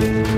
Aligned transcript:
Thank 0.00 0.28
you. 0.28 0.29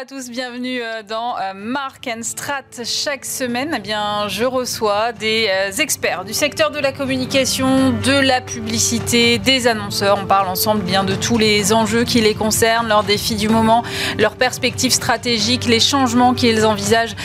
À 0.00 0.04
tous, 0.04 0.30
bienvenue 0.30 0.80
euh, 0.80 1.02
dans 1.02 1.36
euh, 1.38 1.54
Mark 1.56 2.08
Strat. 2.22 2.62
Chaque 2.84 3.24
semaine, 3.24 3.74
eh 3.76 3.80
bien, 3.80 4.28
je 4.28 4.44
reçois 4.44 5.10
des 5.10 5.48
euh, 5.50 5.72
experts 5.72 6.24
du 6.24 6.32
secteur 6.32 6.70
de 6.70 6.78
la 6.78 6.92
communication, 6.92 7.90
de 7.90 8.12
la 8.12 8.40
publicité, 8.40 9.38
des 9.38 9.66
annonceurs. 9.66 10.16
On 10.22 10.26
parle 10.26 10.46
ensemble 10.46 10.82
bien 10.82 11.02
de 11.02 11.16
tous 11.16 11.36
les 11.36 11.72
enjeux 11.72 12.04
qui 12.04 12.20
les 12.20 12.36
concernent, 12.36 12.86
leurs 12.86 13.02
défis 13.02 13.34
du 13.34 13.48
moment, 13.48 13.82
leurs 14.18 14.36
perspectives 14.36 14.92
stratégiques, 14.92 15.64
les 15.64 15.80
changements 15.80 16.32
qu'ils 16.32 16.64
envisagent 16.64 17.16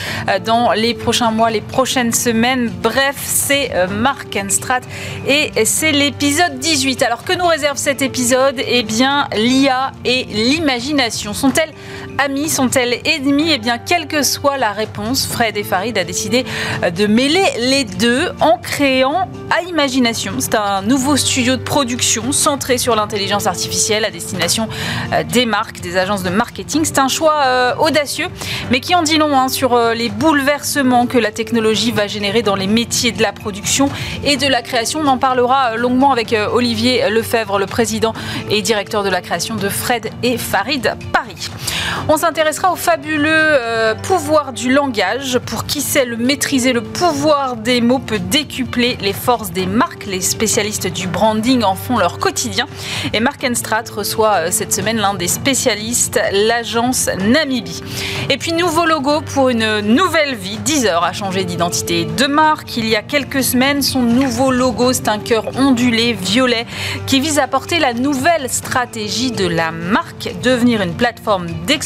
dans 0.44 0.72
les 0.72 0.94
prochains 0.94 1.30
mois, 1.30 1.50
les 1.50 1.60
prochaines 1.60 2.12
semaines. 2.12 2.72
Bref, 2.82 3.14
c'est 3.18 3.70
Mark 3.88 4.36
Strat 4.48 4.80
et 5.28 5.52
c'est 5.64 5.92
l'épisode 5.92 6.58
18. 6.58 7.04
Alors 7.04 7.22
que 7.22 7.34
nous 7.34 7.46
réserve 7.46 7.76
cet 7.76 8.02
épisode? 8.02 8.56
Eh 8.58 8.82
bien, 8.82 9.28
l'IA 9.36 9.92
et 10.04 10.24
l'imagination 10.24 11.34
sont-elles 11.34 11.72
amies 12.18 12.48
sont-elles 12.48 13.00
ennemies? 13.04 13.52
Eh 13.52 13.58
bien, 13.58 13.78
quelle 13.78 14.06
que 14.06 14.22
soit 14.22 14.56
la 14.56 14.72
réponse, 14.72 15.26
Fred 15.26 15.56
et 15.56 15.64
Farid 15.64 15.96
a 15.98 16.04
décidé 16.04 16.44
de 16.94 17.06
mêler 17.06 17.44
les 17.58 17.84
deux 17.84 18.30
en 18.40 18.58
créant 18.58 19.28
à 19.50 19.62
Imagination. 19.62 20.34
C'est 20.38 20.54
un 20.54 20.82
nouveau 20.82 21.16
studio 21.16 21.56
de 21.56 21.62
production 21.62 22.32
centré 22.32 22.78
sur 22.78 22.96
l'intelligence 22.96 23.46
artificielle 23.46 24.04
à 24.04 24.10
destination 24.10 24.68
euh, 25.12 25.22
des 25.24 25.46
marques, 25.46 25.80
des 25.80 25.96
agences 25.96 26.22
de 26.22 26.30
marketing. 26.30 26.84
C'est 26.84 26.98
un 26.98 27.08
choix 27.08 27.42
euh, 27.44 27.74
audacieux, 27.76 28.28
mais 28.70 28.80
qui 28.80 28.94
en 28.94 29.02
dit 29.02 29.16
long 29.16 29.36
hein, 29.36 29.48
sur 29.48 29.74
euh, 29.74 29.94
les 29.94 30.08
bouleversements 30.08 31.06
que 31.06 31.18
la 31.18 31.30
technologie 31.30 31.92
va 31.92 32.06
générer 32.06 32.42
dans 32.42 32.56
les 32.56 32.66
métiers 32.66 33.12
de 33.12 33.22
la 33.22 33.32
production 33.32 33.88
et 34.24 34.36
de 34.36 34.46
la 34.46 34.62
création. 34.62 35.00
On 35.00 35.06
en 35.06 35.18
parlera 35.18 35.76
longuement 35.76 36.12
avec 36.12 36.34
Olivier 36.52 37.08
Lefebvre, 37.10 37.58
le 37.58 37.66
président 37.66 38.12
et 38.50 38.62
directeur 38.62 39.02
de 39.02 39.10
la 39.10 39.20
création 39.20 39.54
de 39.56 39.68
Fred 39.68 40.10
et 40.22 40.38
Farid 40.38 40.96
Paris. 41.12 41.50
On 42.08 42.18
s'intéressera 42.18 42.70
au 42.70 42.76
fabuleux 42.76 43.30
euh, 43.32 43.94
pouvoir 43.94 44.52
du 44.52 44.70
langage. 44.70 45.38
Pour 45.46 45.64
qui 45.64 45.80
sait 45.80 46.04
le 46.04 46.18
maîtriser, 46.18 46.72
le 46.72 46.82
pouvoir 46.82 47.56
des 47.56 47.80
mots 47.80 47.98
peut 47.98 48.18
décupler 48.18 48.98
les 49.00 49.14
forces 49.14 49.50
des 49.50 49.64
marques. 49.64 50.04
Les 50.04 50.20
spécialistes 50.20 50.86
du 50.86 51.06
branding 51.06 51.64
en 51.64 51.74
font 51.74 51.96
leur 51.96 52.18
quotidien. 52.18 52.66
Et 53.14 53.20
Mark 53.20 53.44
Strat 53.54 53.84
reçoit 53.94 54.34
euh, 54.34 54.48
cette 54.50 54.72
semaine 54.72 54.98
l'un 54.98 55.14
des 55.14 55.28
spécialistes, 55.28 56.20
l'agence 56.30 57.08
Namibie. 57.18 57.82
Et 58.28 58.36
puis 58.36 58.52
nouveau 58.52 58.84
logo 58.84 59.22
pour 59.22 59.48
une 59.48 59.80
nouvelle 59.80 60.34
vie. 60.34 60.58
Deezer 60.58 61.02
a 61.02 61.12
changé 61.12 61.44
d'identité 61.44 62.04
de 62.04 62.26
marque. 62.26 62.76
Il 62.76 62.86
y 62.86 62.96
a 62.96 63.02
quelques 63.02 63.42
semaines, 63.42 63.80
son 63.80 64.02
nouveau 64.02 64.50
logo, 64.50 64.92
c'est 64.92 65.08
un 65.08 65.18
cœur 65.18 65.56
ondulé, 65.56 66.12
violet, 66.12 66.66
qui 67.06 67.20
vise 67.20 67.38
à 67.38 67.48
porter 67.48 67.78
la 67.78 67.94
nouvelle 67.94 68.50
stratégie 68.50 69.32
de 69.32 69.46
la 69.46 69.70
marque, 69.70 70.30
devenir 70.42 70.82
une 70.82 70.94
plateforme 70.94 71.46
d'expérience. 71.66 71.83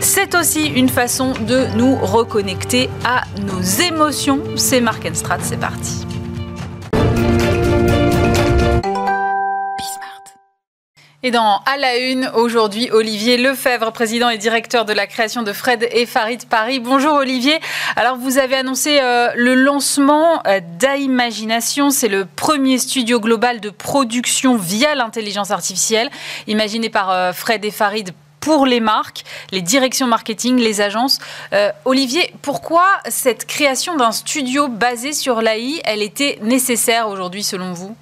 C'est 0.00 0.34
aussi 0.34 0.66
une 0.66 0.88
façon 0.88 1.32
de 1.32 1.66
nous 1.76 1.96
reconnecter 1.96 2.88
à 3.04 3.22
nos 3.40 3.60
émotions. 3.60 4.40
C'est 4.56 4.80
Mark 4.80 5.08
Strat, 5.14 5.38
c'est 5.42 5.58
parti. 5.58 6.06
Et 11.24 11.32
dans 11.32 11.60
À 11.66 11.76
la 11.76 11.98
Une, 11.98 12.30
aujourd'hui, 12.34 12.90
Olivier 12.92 13.38
Lefebvre, 13.38 13.90
président 13.90 14.30
et 14.30 14.38
directeur 14.38 14.84
de 14.84 14.92
la 14.92 15.08
création 15.08 15.42
de 15.42 15.52
Fred 15.52 15.88
et 15.90 16.06
Farid 16.06 16.44
Paris. 16.44 16.78
Bonjour 16.78 17.14
Olivier. 17.14 17.58
Alors, 17.96 18.16
vous 18.16 18.38
avez 18.38 18.54
annoncé 18.54 19.00
euh, 19.02 19.30
le 19.34 19.54
lancement 19.56 20.40
euh, 20.46 20.60
d'Imagination. 20.78 21.90
C'est 21.90 22.06
le 22.06 22.24
premier 22.24 22.78
studio 22.78 23.18
global 23.18 23.58
de 23.58 23.70
production 23.70 24.56
via 24.56 24.94
l'intelligence 24.94 25.50
artificielle, 25.50 26.08
imaginé 26.46 26.88
par 26.88 27.10
euh, 27.10 27.32
Fred 27.32 27.64
et 27.64 27.72
Farid 27.72 28.12
pour 28.40 28.66
les 28.66 28.80
marques, 28.80 29.24
les 29.50 29.62
directions 29.62 30.06
marketing, 30.06 30.58
les 30.58 30.80
agences. 30.80 31.18
Euh, 31.52 31.70
Olivier, 31.84 32.32
pourquoi 32.42 32.86
cette 33.08 33.46
création 33.46 33.96
d'un 33.96 34.12
studio 34.12 34.68
basé 34.68 35.12
sur 35.12 35.42
l'AI, 35.42 35.80
elle 35.84 36.02
était 36.02 36.38
nécessaire 36.42 37.08
aujourd'hui 37.08 37.42
selon 37.42 37.72
vous? 37.72 37.96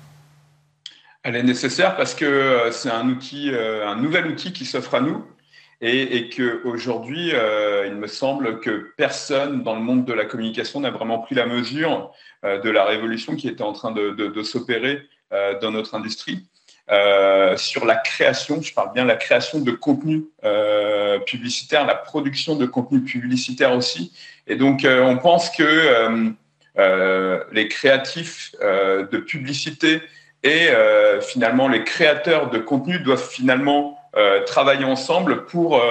Elle 1.22 1.36
est 1.36 1.42
nécessaire 1.42 1.96
parce 1.96 2.14
que 2.14 2.24
euh, 2.24 2.70
c'est 2.70 2.90
un 2.90 3.08
outil, 3.08 3.50
euh, 3.52 3.86
un 3.86 3.96
nouvel 3.96 4.26
outil 4.26 4.52
qui 4.52 4.64
s'offre 4.64 4.94
à 4.94 5.00
nous 5.00 5.24
et, 5.80 6.16
et 6.16 6.30
qu'aujourd'hui, 6.30 7.32
il 7.86 7.94
me 7.96 8.06
semble 8.06 8.60
que 8.60 8.94
personne 8.96 9.62
dans 9.62 9.74
le 9.74 9.82
monde 9.82 10.06
de 10.06 10.14
la 10.14 10.24
communication 10.24 10.80
n'a 10.80 10.90
vraiment 10.90 11.18
pris 11.18 11.34
la 11.34 11.44
mesure 11.44 12.12
de 12.42 12.70
la 12.70 12.86
révolution 12.86 13.36
qui 13.36 13.46
était 13.46 13.62
en 13.62 13.74
train 13.74 13.92
de, 13.92 14.08
de 14.12 14.42
s'opérer 14.42 15.02
dans 15.60 15.72
notre 15.72 15.94
industrie. 15.94 16.48
Euh, 16.90 17.56
sur 17.56 17.84
la 17.84 17.96
création, 17.96 18.62
je 18.62 18.72
parle 18.72 18.92
bien 18.92 19.02
de 19.02 19.08
la 19.08 19.16
création 19.16 19.60
de 19.60 19.72
contenu 19.72 20.26
euh, 20.44 21.18
publicitaire, 21.20 21.84
la 21.84 21.96
production 21.96 22.54
de 22.54 22.66
contenu 22.66 23.02
publicitaire 23.02 23.72
aussi. 23.72 24.12
Et 24.46 24.54
donc, 24.56 24.84
euh, 24.84 25.02
on 25.02 25.18
pense 25.18 25.50
que 25.50 26.34
les 27.52 27.68
créatifs 27.68 28.54
de 28.60 29.16
publicité 29.16 30.02
et 30.42 30.68
finalement 31.22 31.68
les 31.68 31.84
créateurs 31.84 32.50
de 32.50 32.58
contenu 32.58 32.98
doivent 32.98 33.26
finalement 33.26 33.98
travailler 34.44 34.84
ensemble 34.84 35.46
pour, 35.46 35.82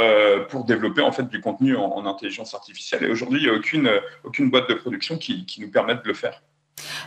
pour 0.50 0.64
développer 0.64 1.02
en 1.02 1.12
fait 1.12 1.28
du 1.28 1.42
contenu 1.42 1.76
en, 1.76 2.06
intelligence 2.06 2.54
artificielle. 2.54 3.04
Et 3.04 3.10
aujourd'hui, 3.10 3.40
il 3.40 3.46
n'y 3.46 3.50
a 3.50 3.58
aucune, 3.58 3.90
aucune 4.24 4.52
boîte 4.52 4.70
de 4.70 4.76
production 4.76 5.18
qui, 5.18 5.48
qui 5.48 5.60
nous 5.60 5.72
permette 5.72 6.04
de 6.04 6.08
le 6.08 6.14
faire. 6.14 6.40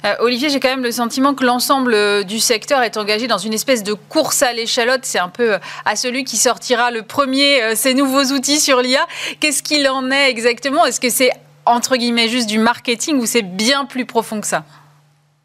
Euh, 0.05 0.15
Olivier, 0.21 0.49
j'ai 0.49 0.61
quand 0.61 0.69
même 0.69 0.83
le 0.83 0.93
sentiment 0.93 1.35
que 1.35 1.45
l'ensemble 1.45 1.95
euh, 1.95 2.23
du 2.23 2.39
secteur 2.39 2.83
est 2.83 2.97
engagé 2.97 3.27
dans 3.27 3.39
une 3.39 3.53
espèce 3.53 3.83
de 3.83 3.93
course 3.93 4.43
à 4.43 4.53
l'échalote. 4.53 5.01
C'est 5.03 5.19
un 5.19 5.29
peu 5.29 5.55
euh, 5.55 5.59
à 5.85 5.97
celui 5.97 6.25
qui 6.25 6.37
sortira 6.37 6.91
le 6.91 7.03
premier 7.03 7.75
ces 7.75 7.95
nouveaux 7.95 8.25
outils 8.33 8.61
sur 8.61 8.81
l'IA. 8.81 9.07
Qu'est-ce 9.41 9.63
qu'il 9.63 9.89
en 9.89 10.11
est 10.11 10.31
exactement? 10.31 10.85
Est-ce 10.85 11.01
que 11.01 11.11
c'est 11.11 11.31
entre 11.65 11.97
guillemets 11.97 12.29
juste 12.29 12.49
du 12.49 12.59
marketing 12.59 13.17
ou 13.17 13.27
c'est 13.27 13.43
bien 13.43 13.85
plus 13.85 14.07
profond 14.07 14.41
que 14.41 14.47
ça? 14.47 14.65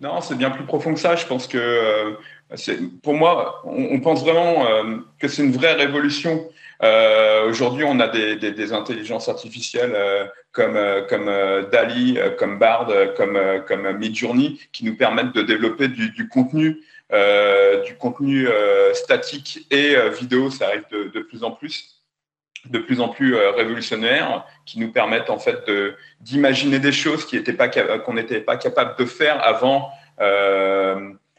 Non, 0.02 0.22
c'est 0.22 0.36
bien 0.36 0.50
plus 0.50 0.66
profond 0.66 0.94
que 0.94 1.00
ça. 1.00 1.16
Je 1.16 1.26
pense 1.26 1.48
que 1.48 2.18
pour 3.02 3.14
moi, 3.14 3.62
on, 3.66 4.00
pense 4.00 4.22
vraiment 4.22 4.66
que 5.18 5.28
c'est 5.28 5.44
une 5.44 5.54
vraie 5.54 5.74
révolution 5.74 6.46
euh, 6.84 7.50
aujourd'hui, 7.50 7.86
on 7.86 8.00
a 8.00 8.08
des, 8.08 8.74
intelligences 8.74 9.30
artificielles 9.30 9.94
euh, 9.96 10.26
comme, 10.52 10.76
euh, 10.76 11.04
comme 11.04 11.32
Dali, 11.72 12.18
comme 12.38 12.60
Bard, 12.60 12.92
comme, 13.16 13.40
comme 13.68 13.98
Midjourney, 13.98 14.60
qui 14.72 14.84
nous 14.86 14.96
permettent 14.96 15.34
de 15.34 15.42
développer 15.42 15.88
du, 15.88 16.28
contenu, 16.28 16.82
du 17.86 17.96
contenu 17.98 18.48
statique 18.94 19.66
et 19.72 19.96
vidéo. 20.20 20.50
Ça 20.50 20.68
arrive 20.68 20.86
de, 20.92 21.20
plus 21.22 21.44
en 21.44 21.52
plus 21.52 21.90
de 22.70 22.80
plus 22.80 23.02
en 23.02 23.10
plus 23.10 23.36
révolutionnaires 23.36 24.46
qui 24.66 24.80
nous 24.80 24.90
permettent 24.90 25.30
en 25.30 25.38
fait 25.38 25.70
d'imaginer 26.22 26.80
des 26.80 26.94
choses 26.94 27.26
qu'on 27.26 28.14
n'était 28.14 28.40
pas 28.40 28.56
capable 28.56 28.98
de 28.98 29.06
faire 29.06 29.46
avant 29.46 29.92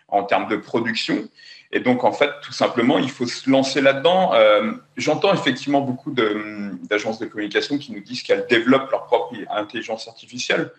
en 0.08 0.24
termes 0.24 0.48
de 0.48 0.56
production 0.56 1.28
et 1.74 1.80
donc, 1.80 2.04
en 2.04 2.12
fait, 2.12 2.30
tout 2.40 2.52
simplement, 2.52 3.00
il 3.00 3.10
faut 3.10 3.26
se 3.26 3.50
lancer 3.50 3.80
là-dedans. 3.80 4.32
Euh, 4.32 4.70
j'entends 4.96 5.34
effectivement 5.34 5.80
beaucoup 5.80 6.12
d'agences 6.12 7.18
de, 7.18 7.26
communication 7.26 7.78
qui 7.78 7.90
nous 7.90 7.98
disent 7.98 8.22
qu'elles 8.22 8.46
développent 8.48 8.92
leur 8.92 9.06
propre 9.06 9.34
intelligence 9.50 10.06
artificielle. 10.06 10.70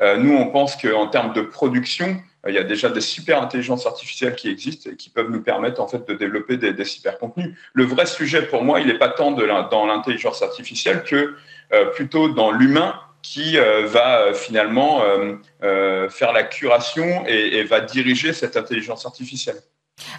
Euh, 0.00 0.16
nous, 0.16 0.32
on 0.32 0.46
pense 0.52 0.76
qu'en 0.76 1.08
termes 1.08 1.32
de 1.32 1.40
production, 1.40 2.16
euh, 2.46 2.50
il 2.50 2.54
y 2.54 2.58
a 2.58 2.62
déjà 2.62 2.88
des 2.88 3.00
super 3.00 3.42
intelligences 3.42 3.84
artificielles 3.84 4.36
qui 4.36 4.48
existent 4.48 4.90
et 4.90 4.94
qui 4.94 5.10
peuvent 5.10 5.28
nous 5.28 5.42
permettre 5.42 5.80
en 5.80 5.88
fait 5.88 6.06
de 6.06 6.14
développer 6.14 6.56
des, 6.56 6.84
super 6.84 7.18
contenus. 7.18 7.52
Le 7.72 7.82
vrai 7.82 8.06
sujet 8.06 8.42
pour 8.42 8.62
moi, 8.62 8.78
il 8.78 8.86
n'est 8.86 8.98
pas 8.98 9.08
tant 9.08 9.32
dans 9.32 9.86
l'intelligence 9.86 10.40
artificielle 10.40 11.02
que 11.02 11.34
plutôt 11.96 12.28
dans 12.28 12.52
l'humain 12.52 12.94
qui 13.22 13.56
va 13.56 14.32
finalement 14.34 15.02
faire 15.60 16.32
la 16.32 16.42
curation 16.44 17.24
et 17.26 17.64
va 17.64 17.80
diriger 17.80 18.32
cette 18.32 18.56
intelligence 18.56 19.06
artificielle. 19.06 19.60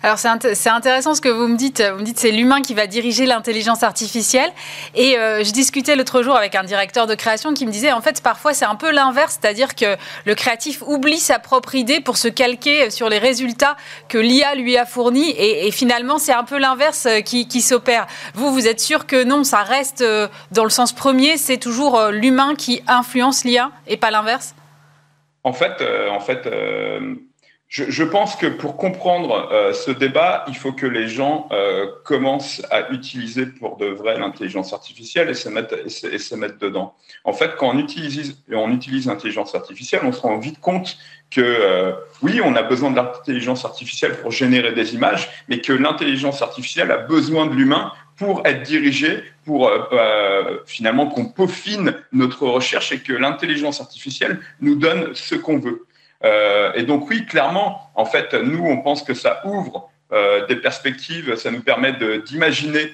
Alors 0.05 0.19
c'est 0.19 0.69
intéressant 0.69 1.15
ce 1.15 1.21
que 1.21 1.29
vous 1.29 1.47
me 1.47 1.57
dites. 1.57 1.81
Vous 1.81 1.99
me 1.99 2.03
dites 2.03 2.19
c'est 2.19 2.29
l'humain 2.29 2.61
qui 2.61 2.75
va 2.75 2.85
diriger 2.85 3.25
l'intelligence 3.25 3.81
artificielle. 3.81 4.51
Et 4.93 5.17
euh, 5.17 5.43
je 5.43 5.51
discutais 5.51 5.95
l'autre 5.95 6.21
jour 6.21 6.35
avec 6.35 6.53
un 6.53 6.63
directeur 6.63 7.07
de 7.07 7.15
création 7.15 7.55
qui 7.55 7.65
me 7.65 7.71
disait 7.71 7.91
en 7.91 8.01
fait 8.01 8.21
parfois 8.21 8.53
c'est 8.53 8.65
un 8.65 8.75
peu 8.75 8.91
l'inverse, 8.91 9.39
c'est-à-dire 9.41 9.73
que 9.73 9.97
le 10.25 10.35
créatif 10.35 10.83
oublie 10.85 11.17
sa 11.17 11.39
propre 11.39 11.73
idée 11.73 12.01
pour 12.01 12.17
se 12.17 12.27
calquer 12.27 12.91
sur 12.91 13.09
les 13.09 13.17
résultats 13.17 13.77
que 14.07 14.19
l'IA 14.19 14.53
lui 14.53 14.77
a 14.77 14.85
fournis. 14.85 15.33
Et, 15.37 15.71
finalement 15.71 16.19
c'est 16.19 16.33
un 16.33 16.43
peu 16.43 16.59
l'inverse 16.59 17.07
euh, 17.07 17.21
qui, 17.21 17.47
qui 17.47 17.61
s'opère. 17.61 18.05
Vous, 18.35 18.53
vous 18.53 18.67
êtes 18.67 18.79
sûr 18.79 19.07
que 19.07 19.23
non, 19.23 19.43
ça 19.43 19.63
reste 19.63 20.01
euh, 20.01 20.27
dans 20.51 20.63
le 20.63 20.69
sens 20.69 20.93
premier, 20.93 21.37
c'est 21.37 21.57
toujours 21.57 22.09
l'humain 22.11 22.53
qui 22.55 22.83
influence 22.87 23.43
l'IA 23.43 23.71
et 23.87 23.97
pas 23.97 24.11
l'inverse? 24.11 24.53
En 25.43 25.53
fait, 25.53 25.83
en 26.09 26.19
fait 26.19 26.47
je, 27.67 28.03
pense 28.03 28.35
que 28.35 28.45
pour 28.45 28.77
comprendre 28.77 29.49
euh, 29.51 29.73
ce 29.73 29.89
débat, 29.91 30.45
il 30.47 30.55
faut 30.55 30.71
que 30.71 30.85
les 30.85 31.07
gens 31.07 31.49
euh, 31.51 31.87
commencent 32.03 32.61
à 32.69 32.91
utiliser 32.91 33.47
pour 33.47 33.77
de 33.77 33.87
vrai 33.87 34.19
l'intelligence 34.19 34.71
artificielle 34.71 35.29
et 35.29 35.33
se, 35.33 35.49
mettre, 35.49 36.59
dedans. 36.59 36.93
En 37.23 37.33
fait, 37.33 37.55
quand 37.57 37.75
on 37.75 37.79
utilise, 37.79 38.37
on 38.51 38.71
utilise 38.71 39.07
l'intelligence 39.07 39.55
artificielle, 39.55 40.01
on 40.03 40.11
se 40.11 40.21
rend 40.21 40.37
vite 40.37 40.59
compte 40.61 40.97
que 41.31 41.41
euh, 41.41 41.93
oui, 42.21 42.39
on 42.43 42.55
a 42.55 42.61
besoin 42.61 42.91
de 42.91 42.95
l'intelligence 42.97 43.65
artificielle 43.65 44.15
pour 44.21 44.31
générer 44.31 44.71
des 44.73 44.93
images, 44.93 45.27
mais 45.49 45.59
que 45.59 45.73
l'intelligence 45.73 46.43
artificielle 46.43 46.91
a 46.91 46.97
besoin 46.97 47.47
de 47.47 47.55
l'humain 47.55 47.91
pour 48.15 48.45
être 48.45 48.61
dirigée, 48.61 49.23
pour 49.43 49.69
finalement 50.65 51.07
qu'on 51.07 51.25
peaufine 51.25 51.93
notre 52.13 52.47
recherche 52.47 52.93
et 52.93 52.99
que 52.99 53.11
l'intelligence 53.11 53.81
artificielle 53.81 54.39
nous 54.61 54.75
donne 54.75 55.13
ce 55.13 55.35
qu'on 55.35 55.59
veut. 55.59 55.85
Euh, 56.25 56.71
et 56.73 56.83
donc 56.83 57.09
oui, 57.09 57.25
clairement, 57.25 57.89
en 57.95 58.05
fait, 58.05 58.33
nous, 58.33 58.65
on 58.65 58.77
pense 58.81 59.03
que 59.03 59.13
ça 59.13 59.41
ouvre 59.45 59.89
euh, 60.11 60.45
des 60.47 60.55
perspectives, 60.55 61.35
ça 61.35 61.51
nous 61.51 61.61
permet 61.61 61.93
d'imaginer 62.25 62.93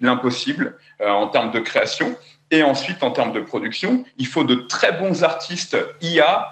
l'impossible 0.00 0.76
euh, 1.00 1.08
en 1.08 1.28
termes 1.28 1.52
de 1.52 1.60
création. 1.60 2.16
Et 2.50 2.62
ensuite, 2.62 3.02
en 3.02 3.12
termes 3.12 3.32
de 3.32 3.40
production, 3.40 4.04
il 4.18 4.26
faut 4.26 4.44
de 4.44 4.54
très 4.54 4.92
bons 4.92 5.22
artistes 5.22 5.76
IA 6.02 6.50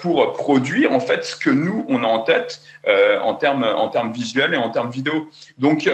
pour 0.00 0.32
produire 0.34 0.92
en 0.92 1.00
fait 1.00 1.24
ce 1.24 1.34
que 1.34 1.50
nous 1.50 1.84
on 1.88 2.04
a 2.04 2.06
en 2.06 2.20
tête 2.20 2.60
en 2.86 3.34
termes 3.34 3.64
en 3.64 3.88
termes 3.88 4.12
visuels 4.12 4.54
et 4.54 4.56
en 4.56 4.70
termes 4.70 4.92
vidéo. 4.92 5.28
Donc 5.58 5.90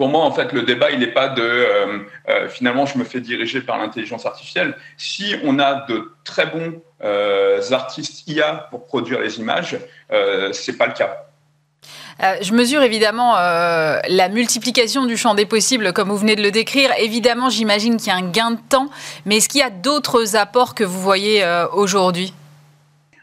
pour 0.00 0.08
moi, 0.08 0.24
en 0.24 0.30
fait, 0.30 0.54
le 0.54 0.62
débat, 0.62 0.90
il 0.92 1.00
n'est 1.00 1.12
pas 1.12 1.28
de 1.28 2.06
finalement, 2.48 2.86
je 2.86 2.96
me 2.96 3.04
fais 3.04 3.20
diriger 3.20 3.60
par 3.60 3.76
l'intelligence 3.76 4.24
artificielle. 4.24 4.74
Si 4.96 5.36
on 5.44 5.58
a 5.58 5.84
de 5.86 6.10
très 6.24 6.46
bons 6.46 6.80
euh, 7.04 7.60
artistes 7.70 8.26
IA 8.26 8.68
pour 8.70 8.86
produire 8.86 9.20
les 9.20 9.38
images, 9.38 9.76
euh, 10.10 10.54
c'est 10.54 10.78
pas 10.78 10.86
le 10.86 10.94
cas. 10.94 11.26
Euh, 12.22 12.36
je 12.40 12.54
mesure 12.54 12.82
évidemment 12.82 13.34
la 13.34 14.28
multiplication 14.30 15.04
du 15.04 15.18
champ 15.18 15.34
des 15.34 15.44
possibles, 15.44 15.92
comme 15.92 16.08
vous 16.08 16.16
venez 16.16 16.34
de 16.34 16.42
le 16.42 16.50
décrire. 16.50 16.92
Évidemment, 16.96 17.50
j'imagine 17.50 17.98
qu'il 17.98 18.08
y 18.08 18.10
a 18.10 18.16
un 18.16 18.30
gain 18.30 18.52
de 18.52 18.60
temps, 18.70 18.88
mais 19.26 19.36
est-ce 19.36 19.50
qu'il 19.50 19.60
y 19.60 19.64
a 19.64 19.68
d'autres 19.68 20.34
apports 20.34 20.74
que 20.74 20.82
vous 20.82 21.02
voyez 21.02 21.44
aujourd'hui? 21.74 22.32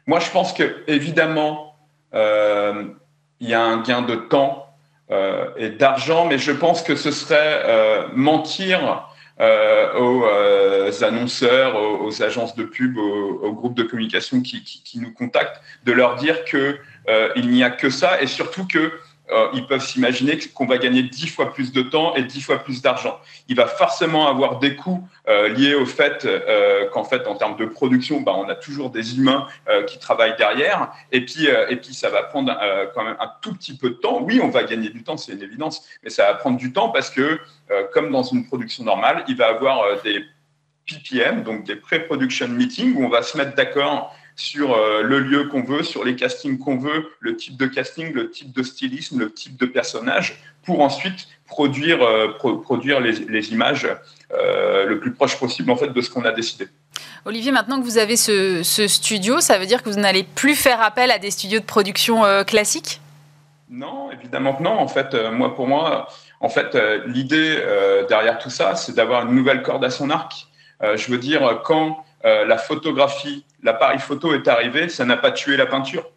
Moi, 0.06 0.19
je 0.19 0.30
pense 0.30 0.53
que 0.53 0.83
évidemment, 0.85 1.75
il 2.13 3.47
y 3.50 3.56
a 3.56 3.63
un 3.63 3.81
gain 3.81 4.03
de 4.03 4.13
temps 4.13 4.67
et 5.09 5.69
d'argent, 5.69 6.25
mais 6.25 6.38
je 6.38 6.51
pense 6.51 6.81
que 6.81 6.95
ce 6.95 7.12
serait 7.12 8.07
mentir 8.13 9.07
euh, 9.39 9.94
aux 9.94 10.25
euh, 10.25 10.92
annonceurs, 11.04 11.75
aux, 12.01 12.24
agences 12.24 12.56
de 12.56 12.63
pub, 12.63 12.98
aux, 12.98 13.54
groupes 13.54 13.75
de 13.75 13.83
communication 13.83 14.42
qui, 14.42 14.63
qui, 14.63 15.00
nous 15.00 15.13
contactent, 15.13 15.62
de 15.86 15.92
leur 15.92 16.15
dire 16.15 16.44
que 16.44 16.80
euh, 17.07 17.30
il 17.36 17.50
n'y 17.50 17.63
a 17.63 17.69
que 17.69 17.92
ça 17.92 18.19
et 18.19 18.25
surtout 18.25 18.65
que 18.65 18.94
euh, 19.29 19.47
ils 19.53 19.65
peuvent 19.65 19.83
s'imaginer 19.83 20.39
qu'on 20.53 20.65
va 20.65 20.77
gagner 20.77 21.03
dix 21.03 21.27
fois 21.27 21.53
plus 21.53 21.71
de 21.71 21.81
temps 21.81 22.15
et 22.15 22.24
dix 22.24 22.41
fois 22.41 22.59
plus 22.59 22.81
d'argent. 22.81 23.19
Il 23.47 23.56
va 23.56 23.68
forcément 23.68 24.27
avoir 24.27 24.59
des 24.59 24.75
coûts 24.75 25.07
euh, 25.27 25.50
liés 25.50 25.75
au 25.75 25.85
fait 25.85 26.25
euh, 26.25 26.89
qu'en 26.89 27.03
fait, 27.03 27.27
en 27.27 27.35
termes 27.35 27.57
de 27.57 27.65
production, 27.65 28.21
bah, 28.21 28.33
on 28.35 28.47
a 28.47 28.56
toujours 28.56 28.89
des 28.89 29.18
humains 29.18 29.47
qui 29.88 30.00
travaillent 30.00 30.35
derrière. 30.38 30.91
Et 31.12 31.25
puis, 31.25 31.47
et 31.47 31.75
puis 31.75 31.94
ça 31.94 32.09
va 32.09 32.24
prendre 32.24 32.57
quand 32.94 33.03
même 33.03 33.18
un 33.19 33.31
tout 33.41 33.53
petit 33.53 33.75
peu 33.77 33.89
de 33.89 33.95
temps. 33.95 34.21
Oui, 34.21 34.39
on 34.41 34.50
va 34.50 34.63
gagner 34.63 34.89
du 34.89 35.03
temps, 35.03 35.18
c'est 35.18 35.33
une 35.33 35.41
évidence, 35.41 35.85
mais 36.03 36.09
ça 36.09 36.25
va 36.27 36.33
prendre 36.35 36.57
du 36.57 36.71
temps 36.71 36.89
parce 36.89 37.09
que, 37.09 37.39
comme 37.94 38.12
dans 38.12 38.23
une 38.23 38.45
production 38.45 38.83
normale, 38.83 39.23
il 39.27 39.35
va 39.35 39.47
avoir 39.47 40.01
des 40.03 40.23
PPM, 40.85 41.44
donc 41.44 41.65
des 41.65 41.75
pré-production 41.75 42.47
meetings, 42.47 42.95
où 42.95 43.06
on 43.06 43.09
va 43.09 43.21
se 43.21 43.38
mettre 43.38 43.56
d'accord 43.56 44.15
sur 44.38 44.74
euh, 44.74 45.01
le 45.01 45.19
lieu 45.19 45.45
qu'on 45.45 45.63
veut, 45.63 45.84
sur 45.84 46.06
les 46.06 46.16
castings 46.16 46.60
qu'on 46.60 46.78
veut, 46.78 47.12
le 47.19 47.36
type 47.36 47.57
de 47.57 47.66
casting, 47.66 48.13
le 48.13 48.30
type 48.30 48.56
de 48.56 48.63
stylisme, 48.63 49.19
le 49.19 49.31
type 49.31 49.57
de 49.57 49.66
personnage, 49.66 50.39
pour 50.63 50.81
ensuite 50.81 51.28
produire, 51.48 52.04
euh, 52.04 52.30
produire 52.62 53.00
les, 53.00 53.51
images 53.51 53.88
euh, 54.31 54.86
le 54.86 55.00
plus 55.00 55.12
proche 55.12 55.39
possible 55.39 55.72
en 55.72 55.75
fait 55.75 55.89
de 55.89 56.01
ce 56.01 56.10
qu'on 56.10 56.24
a 56.24 56.31
décidé. 56.31 56.68
Olivier, 57.25 57.51
maintenant 57.51 57.80
que 57.80 57.86
vous 57.86 57.98
avez 57.98 58.16
ce, 58.16 58.62
studio, 58.88 59.39
ça 59.39 59.57
veut 59.57 59.66
dire 59.66 59.81
que 59.81 59.89
vous 59.89 60.00
n'allez 60.00 60.24
plus 60.24 60.56
faire 60.56 60.81
appel 60.81 61.10
à 61.10 61.18
des 61.18 61.31
studios 61.31 61.60
de 61.60 61.66
production 61.66 62.22
classiques? 62.45 63.01
Non, 63.69 64.12
évidemment 64.12 64.54
que 64.54 64.63
non. 64.63 64.80
En 64.80 64.88
fait, 64.88 65.13
moi, 65.31 65.54
pour 65.54 65.68
moi, 65.68 66.07
en 66.40 66.48
fait, 66.48 66.78
l'idée 67.06 67.62
derrière 68.07 68.38
tout 68.38 68.50
ça, 68.50 68.75
c'est 68.75 68.95
d'avoir 68.95 69.25
une 69.25 69.36
nouvelle 69.36 69.62
corde 69.62 69.83
à 69.83 69.90
son 69.90 70.10
arc. 70.10 70.48
je 70.81 71.12
veux 71.12 71.18
dire, 71.18 71.62
quand 71.66 72.06
la 72.24 72.57
photographie 72.57 73.44
l'appareil 73.63 74.00
photo 74.00 74.33
est 74.33 74.48
arrivé, 74.48 74.89
ça 74.89 75.06
n'a 75.06 75.18
pas 75.18 75.31
tué 75.31 75.57
la 75.57 75.65
peinture. 75.65 76.09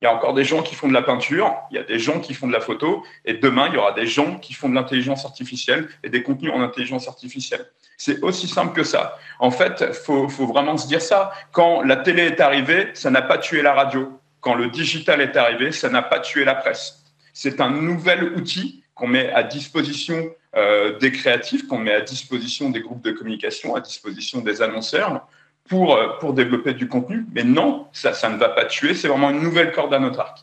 Il 0.00 0.06
y 0.06 0.08
a 0.08 0.14
encore 0.14 0.34
des 0.34 0.42
gens 0.42 0.62
qui 0.62 0.74
font 0.74 0.88
de 0.88 0.92
la 0.92 1.02
peinture, 1.02 1.54
il 1.70 1.76
y 1.76 1.78
a 1.78 1.84
des 1.84 2.00
gens 2.00 2.18
qui 2.18 2.34
font 2.34 2.48
de 2.48 2.52
la 2.52 2.60
photo, 2.60 3.04
et 3.24 3.34
demain, 3.34 3.68
il 3.68 3.74
y 3.74 3.76
aura 3.76 3.92
des 3.92 4.06
gens 4.06 4.36
qui 4.38 4.52
font 4.52 4.68
de 4.68 4.74
l'intelligence 4.74 5.24
artificielle 5.24 5.88
et 6.02 6.10
des 6.10 6.24
contenus 6.24 6.50
en 6.52 6.60
intelligence 6.60 7.06
artificielle. 7.06 7.66
C'est 7.96 8.20
aussi 8.22 8.48
simple 8.48 8.74
que 8.74 8.82
ça. 8.82 9.16
En 9.38 9.52
fait, 9.52 9.84
il 9.86 9.94
faut, 9.94 10.26
vraiment 10.26 10.76
se 10.76 10.88
dire 10.88 11.00
ça. 11.00 11.32
Quand 11.52 11.82
la 11.82 11.94
télé 11.94 12.22
est 12.22 12.40
arrivée, 12.40 12.90
ça 12.94 13.10
n'a 13.10 13.22
pas 13.22 13.38
tué 13.38 13.62
la 13.62 13.74
radio. 13.74 14.18
Quand 14.40 14.54
le 14.54 14.70
digital 14.70 15.20
est 15.20 15.36
arrivé, 15.36 15.70
ça 15.70 15.88
n'a 15.88 16.02
pas 16.02 16.18
tué 16.18 16.44
la 16.44 16.56
presse. 16.56 17.04
C'est 17.32 17.60
un 17.60 17.70
nouvel 17.70 18.24
outil 18.24 18.82
qu'on 18.96 19.06
met 19.06 19.30
à 19.30 19.44
disposition 19.44 20.34
euh, 20.56 20.98
des 20.98 21.12
créatifs, 21.12 21.68
qu'on 21.68 21.78
met 21.78 21.94
à 21.94 22.00
disposition 22.00 22.70
des 22.70 22.80
groupes 22.80 23.04
de 23.04 23.12
communication, 23.12 23.76
à 23.76 23.80
disposition 23.80 24.40
des 24.40 24.62
annonceurs 24.62 25.24
pour, 25.68 25.94
euh, 25.94 26.18
pour 26.20 26.32
développer 26.32 26.74
du 26.74 26.88
contenu. 26.88 27.24
Mais 27.34 27.44
non, 27.44 27.86
ça, 27.92 28.12
ça 28.12 28.28
ne 28.28 28.36
va 28.36 28.48
pas 28.48 28.64
tuer, 28.64 28.94
c'est 28.94 29.08
vraiment 29.08 29.30
une 29.30 29.40
nouvelle 29.40 29.72
corde 29.72 29.94
à 29.94 29.98
notre 29.98 30.20
arc. 30.20 30.38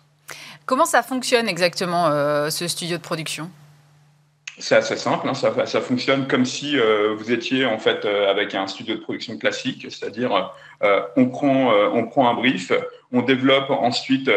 Comment 0.65 0.85
ça 0.85 1.01
fonctionne 1.01 1.47
exactement, 1.47 2.07
euh, 2.07 2.49
ce 2.49 2.67
studio 2.67 2.97
de 2.97 3.01
production? 3.01 3.49
C'est 4.61 4.75
assez 4.75 4.97
simple, 4.97 5.27
hein, 5.27 5.33
ça, 5.33 5.65
ça, 5.65 5.79
fonctionne 5.79 6.27
comme 6.27 6.45
si 6.45 6.77
euh, 6.77 7.15
vous 7.17 7.31
étiez 7.31 7.65
en 7.65 7.77
fait 7.77 8.03
avec 8.05 8.53
un 8.55 8.67
studio 8.67 8.95
de 8.95 8.99
production 8.99 9.37
classique, 9.37 9.87
c'est-à-dire 9.89 10.51
on, 11.15 11.29
prend, 11.29 11.71
on 11.93 12.05
prend 12.07 12.29
un 12.29 12.33
brief, 12.33 12.73
on 13.13 13.21
développe 13.21 13.69
ensuite 13.69 14.29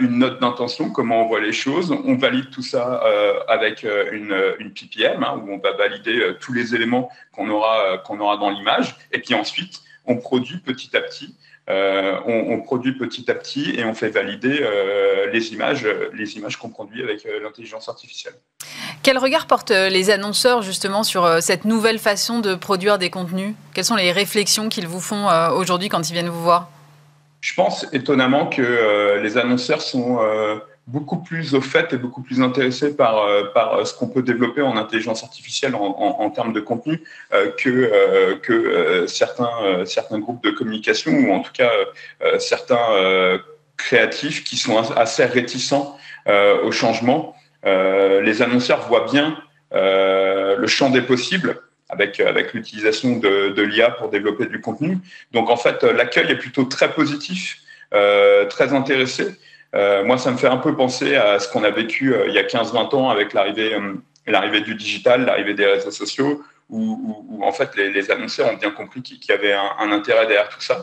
une 0.00 0.18
note 0.18 0.40
d'intention, 0.40 0.88
comment 0.88 1.24
on 1.24 1.28
voit 1.28 1.40
les 1.40 1.52
choses, 1.52 1.92
on 1.92 2.16
valide 2.16 2.48
tout 2.48 2.62
ça 2.62 3.02
avec 3.46 3.82
une, 4.12 4.34
une 4.60 4.72
PPM, 4.72 5.22
hein, 5.22 5.38
où 5.44 5.52
on 5.52 5.58
va 5.58 5.72
valider 5.72 6.36
tous 6.40 6.54
les 6.54 6.74
éléments 6.74 7.10
qu'on 7.32 7.50
aura, 7.50 7.98
qu'on 7.98 8.18
aura 8.20 8.38
dans 8.38 8.48
l'image, 8.48 8.96
et 9.12 9.18
puis 9.18 9.34
ensuite 9.34 9.83
on 10.06 10.16
produit 10.16 10.58
petit 10.58 10.96
à 10.96 11.00
petit. 11.00 11.34
Euh, 11.70 12.18
on, 12.26 12.60
produit 12.60 12.92
petit 12.92 13.30
à 13.30 13.34
petit 13.34 13.74
et 13.78 13.84
on 13.86 13.94
fait 13.94 14.10
valider 14.10 14.58
euh, 14.60 15.30
les 15.32 15.54
images, 15.54 15.88
les 16.12 16.36
images 16.36 16.58
qu'on 16.58 16.68
produit 16.68 17.02
avec 17.02 17.24
euh, 17.24 17.40
l'intelligence 17.42 17.88
artificielle. 17.88 18.34
Quel 19.02 19.16
regard 19.16 19.46
portent 19.46 19.70
les 19.70 20.10
annonceurs 20.10 20.60
justement 20.60 21.02
sur 21.04 21.42
cette 21.42 21.64
nouvelle 21.64 21.98
façon 21.98 22.40
de 22.40 22.54
produire 22.54 22.98
des 22.98 23.08
contenus? 23.08 23.54
Quelles 23.72 23.84
sont 23.84 23.96
les 23.96 24.12
réflexions 24.12 24.68
qu'ils 24.68 24.86
vous 24.86 25.00
font 25.00 25.28
aujourd'hui 25.56 25.88
quand 25.88 26.08
ils 26.08 26.12
viennent 26.12 26.28
vous 26.28 26.42
voir? 26.42 26.70
Je 27.40 27.54
pense 27.54 27.86
étonnamment 27.92 28.46
que 28.46 29.20
les 29.22 29.36
annonceurs 29.36 29.82
sont 29.82 30.18
beaucoup 30.86 31.22
plus 31.22 31.54
au 31.54 31.60
fait 31.60 31.92
et 31.92 31.96
beaucoup 31.96 32.22
plus 32.22 32.42
intéressé 32.42 32.94
par, 32.94 33.18
euh, 33.18 33.44
par 33.54 33.74
euh, 33.74 33.84
ce 33.84 33.94
qu'on 33.94 34.08
peut 34.08 34.22
développer 34.22 34.60
en 34.60 34.76
intelligence 34.76 35.22
artificielle 35.22 35.74
en, 35.74 36.30
termes 36.30 36.52
de 36.52 36.60
contenu 36.60 37.02
euh, 37.32 37.50
que, 37.52 38.34
que 38.42 39.06
certains, 39.06 39.84
certains 39.86 40.18
groupes 40.18 40.42
de 40.42 40.50
communication 40.50 41.12
ou 41.12 41.32
en 41.32 41.40
tout 41.40 41.52
cas 41.52 41.70
certains 42.38 43.38
créatifs 43.76 44.44
qui 44.44 44.56
sont 44.56 44.78
assez 44.94 45.24
réticents 45.24 45.96
au 46.26 46.72
changement. 46.72 47.36
les 47.64 48.42
annonceurs 48.42 48.86
voient 48.88 49.06
bien 49.10 49.38
le 49.72 50.66
champ 50.66 50.90
des 50.90 51.02
possibles 51.02 51.60
avec, 51.88 52.18
avec 52.20 52.52
l'utilisation 52.52 53.16
de, 53.16 53.50
de 53.50 53.62
l'IA 53.62 53.90
pour 53.90 54.08
développer 54.08 54.46
du 54.46 54.60
contenu. 54.60 54.98
Donc 55.32 55.50
en 55.50 55.56
fait, 55.56 55.84
l'accueil 55.84 56.30
est 56.30 56.38
plutôt 56.38 56.64
très 56.64 56.92
positif, 56.92 57.60
très 57.90 58.72
intéressé. 58.72 59.36
Euh, 59.74 60.04
moi, 60.04 60.18
ça 60.18 60.30
me 60.30 60.36
fait 60.36 60.46
un 60.46 60.56
peu 60.56 60.76
penser 60.76 61.16
à 61.16 61.38
ce 61.38 61.48
qu'on 61.48 61.64
a 61.64 61.70
vécu 61.70 62.14
euh, 62.14 62.26
il 62.28 62.34
y 62.34 62.38
a 62.38 62.44
15-20 62.44 62.94
ans 62.94 63.10
avec 63.10 63.32
l'arrivée 63.32 63.74
euh, 63.74 63.94
l'arrivée 64.26 64.60
du 64.60 64.74
digital, 64.74 65.26
l'arrivée 65.26 65.54
des 65.54 65.66
réseaux 65.66 65.90
sociaux, 65.90 66.42
où, 66.70 67.40
en 67.42 67.52
fait 67.52 67.76
les, 67.76 68.10
annonceurs 68.10 68.50
ont 68.50 68.56
bien 68.56 68.70
compris 68.70 69.02
qu'il 69.02 69.18
y 69.28 69.32
avait 69.32 69.52
un, 69.52 69.92
intérêt 69.92 70.26
derrière 70.26 70.48
tout 70.48 70.62
ça. 70.62 70.82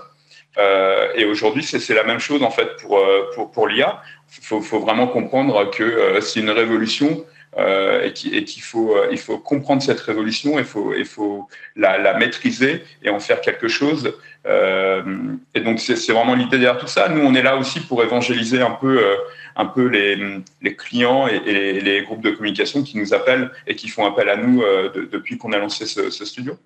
et 1.15 1.25
aujourd'hui, 1.25 1.63
c'est 1.63 1.95
la 1.95 2.03
même 2.03 2.19
chose 2.19 2.43
en 2.43 2.51
fait 2.51 2.75
pour, 2.79 3.03
pour, 3.51 3.67
l'IA. 3.67 4.00
Il 4.38 4.43
faut, 4.43 4.79
vraiment 4.79 5.07
comprendre 5.07 5.71
que 5.71 6.19
c'est 6.21 6.39
une 6.39 6.51
révolution 6.51 7.25
euh, 7.58 8.03
et 8.03 8.13
qu'il 8.13 8.62
faut, 8.62 8.96
il 9.12 9.17
faut 9.17 9.38
comprendre 9.38 9.81
cette 9.81 10.00
révolution, 10.00 10.58
il 10.58 10.65
faut, 10.65 10.93
il 10.93 11.05
faut 11.05 11.48
la, 11.75 11.98
la 11.98 12.13
maîtriser 12.17 12.84
et 13.03 13.10
en 13.10 13.20
faire 13.20 13.41
quelque 13.41 13.67
chose 13.67 14.13
euh, 14.48 15.36
et 15.53 15.60
donc, 15.60 15.79
c'est 15.79 16.12
vraiment 16.12 16.34
l'idée 16.34 16.58
derrière 16.58 16.77
tout 16.77 16.88
ça. 16.88 17.10
Nous, 17.10 17.22
on 17.22 17.34
est 17.36 17.41
là 17.41 17.58
aussi 17.58 17.79
pour 17.79 18.03
évangéliser 18.03 18.62
un 18.62 18.72
peu, 18.72 19.03
euh, 19.03 19.15
un 19.55 19.65
peu 19.65 19.86
les, 19.86 20.41
les 20.62 20.75
clients 20.75 21.27
et, 21.27 21.39
les, 21.39 22.01
groupes 22.03 22.22
de 22.22 22.31
communication 22.31 22.84
qui 22.84 22.98
nous 22.98 23.13
appellent 23.13 23.51
et 23.67 23.75
qui 23.75 23.88
font 23.88 24.05
appel 24.05 24.29
à 24.29 24.38
nous 24.38 24.62
euh, 24.62 25.08
depuis 25.12 25.38
qu'on 25.38 25.51
a 25.51 25.58
lancé 25.58 25.86
ce, 25.86 26.10
studio. 26.25 26.58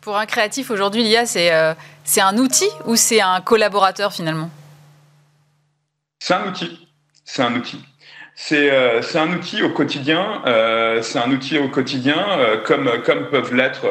Pour 0.00 0.16
un 0.16 0.26
créatif, 0.26 0.70
aujourd'hui, 0.70 1.02
l'IA, 1.02 1.26
c'est 1.26 1.50
c'est 2.04 2.20
un 2.20 2.36
outil 2.36 2.68
ou 2.84 2.94
c'est 2.96 3.20
un 3.20 3.40
collaborateur 3.40 4.12
finalement? 4.12 4.50
C'est 6.20 6.34
un 6.34 6.48
outil. 6.48 6.88
C'est 7.24 7.42
un 7.42 7.54
outil. 7.54 7.80
C'est 8.36 8.70
un 8.70 9.32
outil 9.32 9.62
au 9.62 9.70
quotidien. 9.70 10.42
c'est 11.02 11.18
un 11.18 11.30
outil 11.30 11.58
au 11.58 11.68
quotidien, 11.68 12.18
comme, 12.64 12.90
comme 13.04 13.28
peuvent 13.28 13.54
l'être 13.54 13.86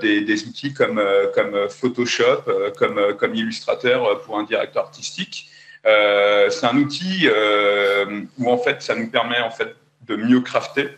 des, 0.00 0.22
des, 0.22 0.44
outils 0.44 0.72
comme, 0.72 1.02
comme 1.34 1.68
Photoshop, 1.68 2.44
comme, 2.78 3.14
comme 3.18 3.34
Illustrator 3.34 4.22
pour 4.22 4.38
un 4.38 4.44
directeur 4.44 4.84
artistique. 4.84 5.48
c'est 5.84 6.64
un 6.64 6.76
outil 6.76 7.28
où 8.38 8.50
en 8.50 8.58
fait 8.58 8.82
ça 8.82 8.94
nous 8.94 9.10
permet 9.10 9.40
en 9.40 9.50
fait 9.50 9.76
de 10.08 10.16
mieux 10.16 10.40
crafter. 10.40 10.88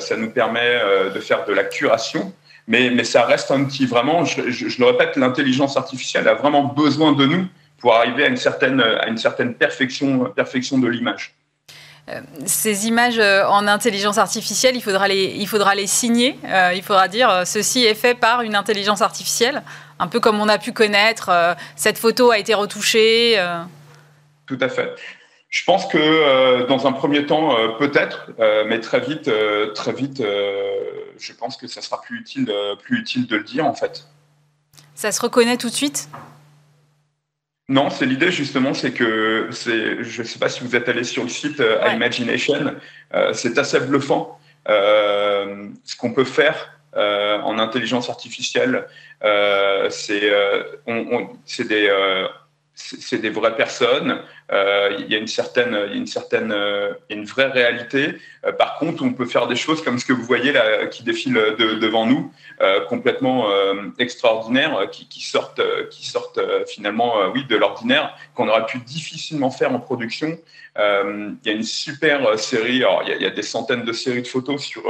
ça 0.00 0.16
nous 0.16 0.30
permet 0.30 0.80
de 1.14 1.20
faire 1.20 1.44
de 1.46 1.52
la 1.52 1.64
curation 1.64 2.34
mais, 2.68 2.90
mais 2.90 3.02
ça 3.02 3.24
reste 3.24 3.50
un 3.50 3.62
outil. 3.62 3.86
Vraiment, 3.86 4.24
je, 4.24 4.50
je, 4.50 4.78
le 4.78 4.86
répète, 4.86 5.16
l'intelligence 5.16 5.76
artificielle 5.76 6.28
a 6.28 6.34
vraiment 6.34 6.64
besoin 6.64 7.12
de 7.12 7.26
nous 7.26 7.46
pour 7.78 7.94
arriver 7.94 8.24
à 8.24 8.28
une 8.28 8.36
certaine, 8.36 8.80
à 8.80 9.08
une 9.08 9.16
certaine 9.16 9.54
perfection, 9.54 10.26
perfection 10.26 10.78
de 10.78 10.86
l'image. 10.86 11.34
Euh, 12.08 12.20
ces 12.46 12.86
images 12.86 13.18
euh, 13.18 13.44
en 13.46 13.66
intelligence 13.66 14.18
artificielle, 14.18 14.76
il 14.76 14.82
faudra 14.82 15.08
les, 15.08 15.34
il 15.36 15.46
faudra 15.46 15.74
les 15.74 15.86
signer. 15.86 16.38
Euh, 16.44 16.72
il 16.74 16.82
faudra 16.82 17.08
dire 17.08 17.42
ceci 17.44 17.84
est 17.84 17.94
fait 17.94 18.14
par 18.14 18.42
une 18.42 18.54
intelligence 18.54 19.02
artificielle, 19.02 19.62
un 19.98 20.06
peu 20.06 20.20
comme 20.20 20.40
on 20.40 20.48
a 20.48 20.58
pu 20.58 20.72
connaître. 20.72 21.30
cette 21.76 21.98
photo 21.98 22.30
a 22.30 22.38
été 22.38 22.54
retouchée. 22.54 23.42
Tout 24.46 24.58
à 24.60 24.68
fait. 24.68 24.94
Je 25.50 25.64
pense 25.64 25.86
que 25.86 26.66
dans 26.66 26.86
un 26.86 26.92
premier 26.92 27.26
temps, 27.26 27.56
peut-être, 27.78 28.30
mais 28.66 28.80
très 28.80 29.00
vite, 29.00 29.30
très 29.74 29.92
vite, 29.92 30.22
je 30.22 31.32
pense 31.32 31.56
que 31.56 31.66
ça 31.66 31.80
sera 31.80 32.00
plus 32.00 32.20
utile, 32.20 32.52
plus 32.82 33.00
utile 33.00 33.26
de 33.26 33.36
le 33.36 33.44
dire 33.44 33.66
en 33.66 33.74
fait. 33.74 34.06
Ça 34.94 35.12
se 35.12 35.20
reconnaît 35.20 35.56
tout 35.56 35.68
de 35.68 35.74
suite? 35.74 36.08
Non, 37.68 37.90
c'est 37.90 38.06
l'idée 38.06 38.30
justement, 38.30 38.72
c'est 38.72 38.92
que 38.92 39.48
c'est, 39.50 40.02
je 40.02 40.22
ne 40.22 40.26
sais 40.26 40.38
pas 40.38 40.48
si 40.48 40.64
vous 40.64 40.74
êtes 40.74 40.88
allé 40.88 41.04
sur 41.04 41.22
le 41.22 41.28
site 41.28 41.60
euh, 41.60 41.86
Imagination, 41.92 42.74
euh, 43.14 43.34
c'est 43.34 43.58
assez 43.58 43.78
bluffant 43.80 44.40
euh, 44.68 45.68
ce 45.84 45.94
qu'on 45.96 46.12
peut 46.12 46.24
faire 46.24 46.74
en 46.94 47.58
intelligence 47.60 48.08
artificielle. 48.10 48.86
c'est, 49.22 50.32
c'est 51.44 51.68
des 51.68 52.26
c'est 52.78 53.18
des 53.18 53.30
vraies 53.30 53.56
personnes. 53.56 54.22
Euh, 54.52 54.96
il 55.00 55.12
y 55.12 55.14
a 55.14 55.18
une 55.18 55.26
certaine, 55.26 55.76
une 55.92 56.06
certaine, 56.06 56.52
euh, 56.52 56.94
une 57.10 57.24
vraie 57.24 57.48
réalité. 57.48 58.14
Euh, 58.46 58.52
par 58.52 58.78
contre, 58.78 59.02
on 59.02 59.12
peut 59.12 59.26
faire 59.26 59.48
des 59.48 59.56
choses 59.56 59.82
comme 59.82 59.98
ce 59.98 60.04
que 60.04 60.12
vous 60.12 60.22
voyez 60.22 60.52
là, 60.52 60.86
qui 60.86 61.02
défile 61.02 61.34
devant 61.58 62.06
nous, 62.06 62.32
complètement 62.88 63.48
extraordinaires, 63.98 64.88
qui, 64.90 65.22
sortent, 65.22 65.62
qui 65.90 66.06
sortent 66.06 66.40
finalement, 66.66 67.30
oui, 67.34 67.44
de 67.44 67.56
l'ordinaire, 67.56 68.16
qu'on 68.34 68.48
aurait 68.48 68.66
pu 68.66 68.78
difficilement 68.78 69.50
faire 69.50 69.72
en 69.72 69.80
production. 69.80 70.38
il 70.76 71.36
y 71.44 71.48
a 71.48 71.52
une 71.52 71.62
super 71.62 72.38
série. 72.38 72.78
Alors, 72.78 73.02
il 73.04 73.10
y, 73.10 73.12
a, 73.12 73.16
il 73.16 73.22
y, 73.22 73.26
a, 73.26 73.30
des 73.30 73.42
centaines 73.42 73.84
de 73.84 73.92
séries 73.92 74.22
de 74.22 74.28
photos 74.28 74.62
sur 74.62 74.82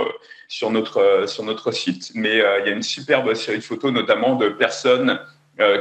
sur 0.49 0.71
notre 0.71 1.25
sur 1.27 1.45
notre 1.45 1.73
site, 1.73 2.13
mais 2.15 2.37
il 2.37 2.67
y 2.67 2.71
a 2.71 2.75
une 2.75 2.83
superbe 2.83 3.35
série 3.35 3.59
de 3.59 3.65
photos, 3.65 3.93
notamment 3.93 4.37
de 4.37 4.49
personnes 4.49 5.21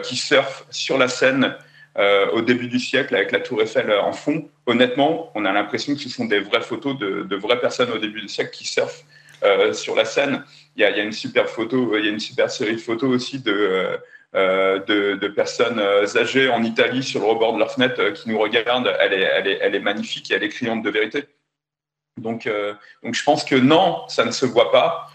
qui 0.04 0.16
surfent 0.16 0.66
sur 0.72 0.98
la 0.98 1.08
scène 1.08 1.56
euh, 1.98 2.30
au 2.32 2.42
début 2.42 2.68
du 2.68 2.80
siècle 2.80 3.16
avec 3.16 3.32
la 3.32 3.40
tour 3.40 3.60
Eiffel 3.60 3.92
en 3.92 4.14
fond, 4.14 4.48
honnêtement, 4.68 5.32
on 5.34 5.46
a 5.46 5.52
l'impression 5.52 5.96
que 5.96 6.00
ce 6.00 6.10
sont 6.10 6.26
des 6.26 6.40
vraies 6.40 6.62
photos 6.62 6.96
de, 6.98 7.36
vraies 7.36 7.60
personnes 7.60 7.90
au 7.92 7.98
début 7.98 8.22
du 8.22 8.28
siècle 8.28 8.52
qui 8.52 8.68
surfent 8.68 9.04
euh, 9.44 9.74
sur 9.74 9.96
la 9.96 10.06
scène. 10.06 10.44
Il 10.76 10.82
y, 10.82 10.86
a, 10.86 10.96
une 11.00 11.12
super 11.12 11.50
photo, 11.50 11.98
il 11.98 12.06
y 12.06 12.08
a 12.08 12.12
une 12.12 12.20
super 12.20 12.52
série 12.52 12.76
de 12.76 12.82
photos 12.82 13.10
aussi 13.10 13.40
de, 13.40 13.98
euh, 14.36 14.80
de, 14.86 15.28
personnes 15.30 15.80
âgées 15.80 16.50
en 16.50 16.62
Italie 16.62 17.02
sur 17.02 17.22
le 17.22 17.26
rebord 17.26 17.54
de 17.54 17.60
leur 17.60 17.72
fenêtre 17.72 18.12
qui 18.12 18.30
nous 18.30 18.38
regardent. 18.38 18.96
Elle 19.00 19.16
est, 19.16 19.80
magnifique 19.80 20.30
et 20.30 20.36
elle 20.36 20.44
est 20.44 20.50
criante 20.50 20.84
de 20.84 20.92
vérité. 20.92 21.24
Donc, 22.18 22.48
donc 23.04 23.16
je 23.16 23.24
pense 23.24 23.44
que 23.44 23.56
non, 23.56 24.08
ça 24.08 24.24
ne 24.24 24.32
se 24.32 24.46
voit 24.46 24.72
pas. 24.72 25.10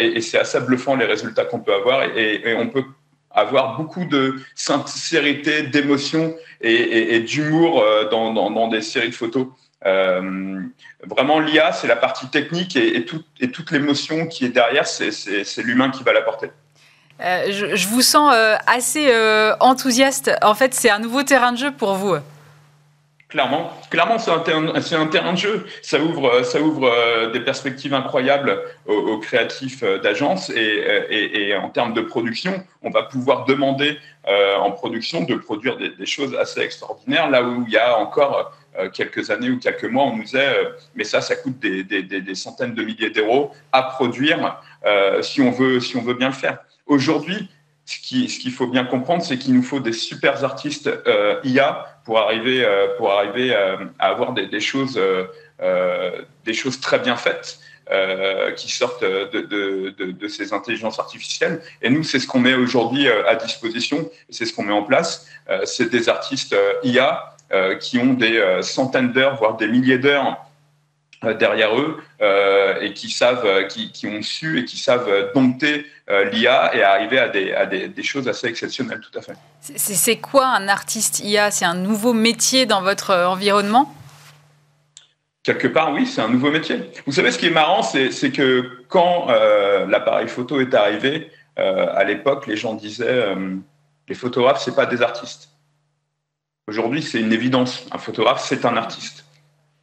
et, 0.00 0.16
et 0.16 0.20
c'est 0.20 0.38
assez 0.38 0.60
bluffant 0.60 0.96
les 0.96 1.06
résultats 1.06 1.44
qu'on 1.44 1.60
peut 1.60 1.74
avoir 1.74 2.02
et 2.02 2.56
on 2.56 2.68
peut 2.68 2.84
avoir 3.34 3.76
beaucoup 3.76 4.04
de 4.04 4.36
sincérité, 4.54 5.62
d'émotion 5.62 6.34
et, 6.60 7.20
d'humour 7.20 7.82
euh, 7.82 8.08
dans, 8.08 8.68
des 8.68 8.82
séries 8.82 9.10
de 9.10 9.14
photos. 9.14 9.46
Euh, 9.84 10.60
vraiment, 11.06 11.40
l'IA, 11.40 11.72
c'est 11.72 11.88
la 11.88 11.96
partie 11.96 12.28
technique 12.28 12.76
et, 12.76 13.04
toute 13.04 13.70
l'émotion 13.70 14.26
qui 14.26 14.44
est 14.44 14.50
derrière, 14.50 14.86
c'est 14.86 15.62
l'humain 15.62 15.90
qui 15.90 16.02
va 16.02 16.12
l'apporter. 16.12 16.50
Euh, 17.20 17.52
je, 17.52 17.88
vous 17.88 18.02
sens 18.02 18.34
assez 18.66 19.12
enthousiaste. 19.60 20.30
En 20.42 20.54
fait, 20.54 20.74
c'est 20.74 20.90
un 20.90 20.98
nouveau 20.98 21.22
terrain 21.22 21.52
de 21.52 21.58
jeu 21.58 21.72
pour 21.72 21.94
vous. 21.94 22.16
Clairement, 23.32 24.18
c'est 24.18 24.30
un, 24.30 25.06
terrain 25.06 25.32
de 25.32 25.38
jeu. 25.38 25.66
Ça 25.80 25.98
ouvre, 26.00 26.44
euh, 26.84 27.30
des 27.30 27.40
perspectives 27.40 27.94
incroyables 27.94 28.60
aux, 28.86 29.18
créatifs 29.18 29.82
euh, 29.82 29.98
d'agences 29.98 30.50
et, 30.50 31.48
et, 31.48 31.56
en 31.56 31.70
termes 31.70 31.94
de 31.94 32.02
production, 32.02 32.62
on 32.82 32.90
va 32.90 33.04
pouvoir 33.04 33.46
demander 33.46 33.98
euh, 34.28 34.56
en 34.56 34.70
production 34.70 35.24
de 35.24 35.34
produire 35.34 35.76
des, 35.76 36.06
choses 36.06 36.34
assez 36.34 36.60
extraordinaires. 36.60 37.30
Là 37.30 37.42
où 37.42 37.64
il 37.66 37.72
y 37.72 37.78
a 37.78 37.98
encore 37.98 38.52
euh, 38.78 38.90
quelques 38.90 39.30
années 39.30 39.50
ou 39.50 39.58
quelques 39.58 39.84
mois, 39.84 40.04
on 40.04 40.16
nous 40.16 40.24
disait 40.24 40.54
mais 40.94 41.04
ça, 41.04 41.20
ça 41.22 41.34
coûte 41.36 41.58
des 41.58 42.34
centaines 42.34 42.74
de 42.74 42.82
milliers 42.82 43.10
d'euros 43.10 43.52
à 43.72 43.82
produire 43.82 44.60
si 45.22 45.40
on 45.40 45.50
veut, 45.50 45.80
si 45.80 45.96
on 45.96 46.02
veut 46.02 46.14
bien 46.14 46.28
le 46.28 46.34
faire. 46.34 46.58
Aujourd'hui, 46.86 47.48
ce 47.84 47.98
qu'il 48.38 48.52
faut 48.52 48.66
bien 48.66 48.84
comprendre, 48.84 49.22
c'est 49.22 49.38
qu'il 49.38 49.54
nous 49.54 49.62
faut 49.62 49.80
des 49.80 49.92
super 49.92 50.44
artistes 50.44 50.88
euh, 51.06 51.40
IA 51.44 51.86
pour 52.04 52.18
arriver, 52.18 52.64
euh, 52.64 52.86
euh, 53.00 53.76
à 53.98 54.08
avoir 54.08 54.32
des, 54.32 54.60
choses, 54.60 54.98
très 56.80 56.98
bien 56.98 57.16
faites. 57.16 57.58
qui 58.56 58.70
sortent 58.70 59.04
de, 59.04 60.28
ces 60.28 60.52
intelligences 60.52 60.98
artificielles. 60.98 61.60
Et 61.82 61.90
nous, 61.90 62.04
c'est 62.04 62.20
ce 62.20 62.26
qu'on 62.26 62.40
met 62.40 62.54
aujourd'hui 62.54 63.08
à 63.08 63.34
disposition, 63.34 64.08
c'est 64.30 64.46
ce 64.46 64.54
qu'on 64.54 64.62
met 64.64 64.72
en 64.72 64.84
place. 64.84 65.26
c'est 65.64 65.90
des 65.90 66.08
artistes 66.08 66.56
IA 66.84 67.36
qui 67.80 67.98
ont 67.98 68.14
des 68.14 68.60
centaines 68.62 69.12
d'heures, 69.12 69.36
voire 69.36 69.56
des 69.56 69.68
milliers 69.68 69.98
d'heures 69.98 70.38
derrière 71.38 71.78
eux 71.78 71.98
et 72.80 72.92
qui 72.92 73.10
savent, 73.10 73.66
qui, 73.68 73.92
qui, 73.92 74.06
ont 74.06 74.22
su 74.22 74.58
et 74.58 74.64
qui 74.64 74.76
savent 74.76 75.32
dompter 75.34 75.86
euh, 76.10 76.24
l'IA 76.24 76.74
et 76.74 76.82
arriver 76.82 77.18
à, 77.18 77.28
des, 77.28 77.52
à 77.52 77.64
des, 77.64 77.88
des, 77.88 78.02
choses 78.02 78.28
assez 78.28 78.46
exceptionnelles, 78.46 79.00
tout 79.00 79.16
à 79.16 79.22
fait. 79.22 79.34
C'est 79.60 80.16
quoi 80.16 80.46
un 80.46 80.68
artiste 80.68 81.20
IA 81.20 81.50
C'est 81.50 81.64
un 81.64 81.74
nouveau 81.74 82.12
métier 82.12 82.66
dans 82.66 82.82
votre 82.82 83.10
euh, 83.10 83.28
environnement? 83.28 83.94
Quelque 85.44 85.68
part, 85.68 85.92
oui, 85.92 86.06
c'est 86.06 86.20
un 86.20 86.28
nouveau 86.28 86.50
métier. 86.50 86.90
Vous 87.06 87.12
savez, 87.12 87.30
ce 87.30 87.38
qui 87.38 87.46
est 87.46 87.50
marrant, 87.50 87.82
c'est 87.82 88.32
que 88.32 88.84
quand 88.88 89.28
euh, 89.30 89.86
l'appareil 89.86 90.28
photo 90.28 90.60
est 90.60 90.74
arrivé, 90.74 91.30
euh, 91.58 91.86
à 91.94 92.04
l'époque, 92.04 92.46
les 92.46 92.56
gens 92.56 92.74
disaient 92.74 93.06
euh, 93.06 93.56
les 94.08 94.14
photographes, 94.14 94.62
c'est 94.62 94.74
pas 94.74 94.86
des 94.86 95.02
artistes. 95.02 95.50
Aujourd'hui, 96.68 97.02
c'est 97.02 97.20
une 97.20 97.32
évidence. 97.32 97.86
Un 97.90 97.98
photographe, 97.98 98.44
c'est 98.44 98.64
un 98.64 98.76
artiste. 98.76 99.24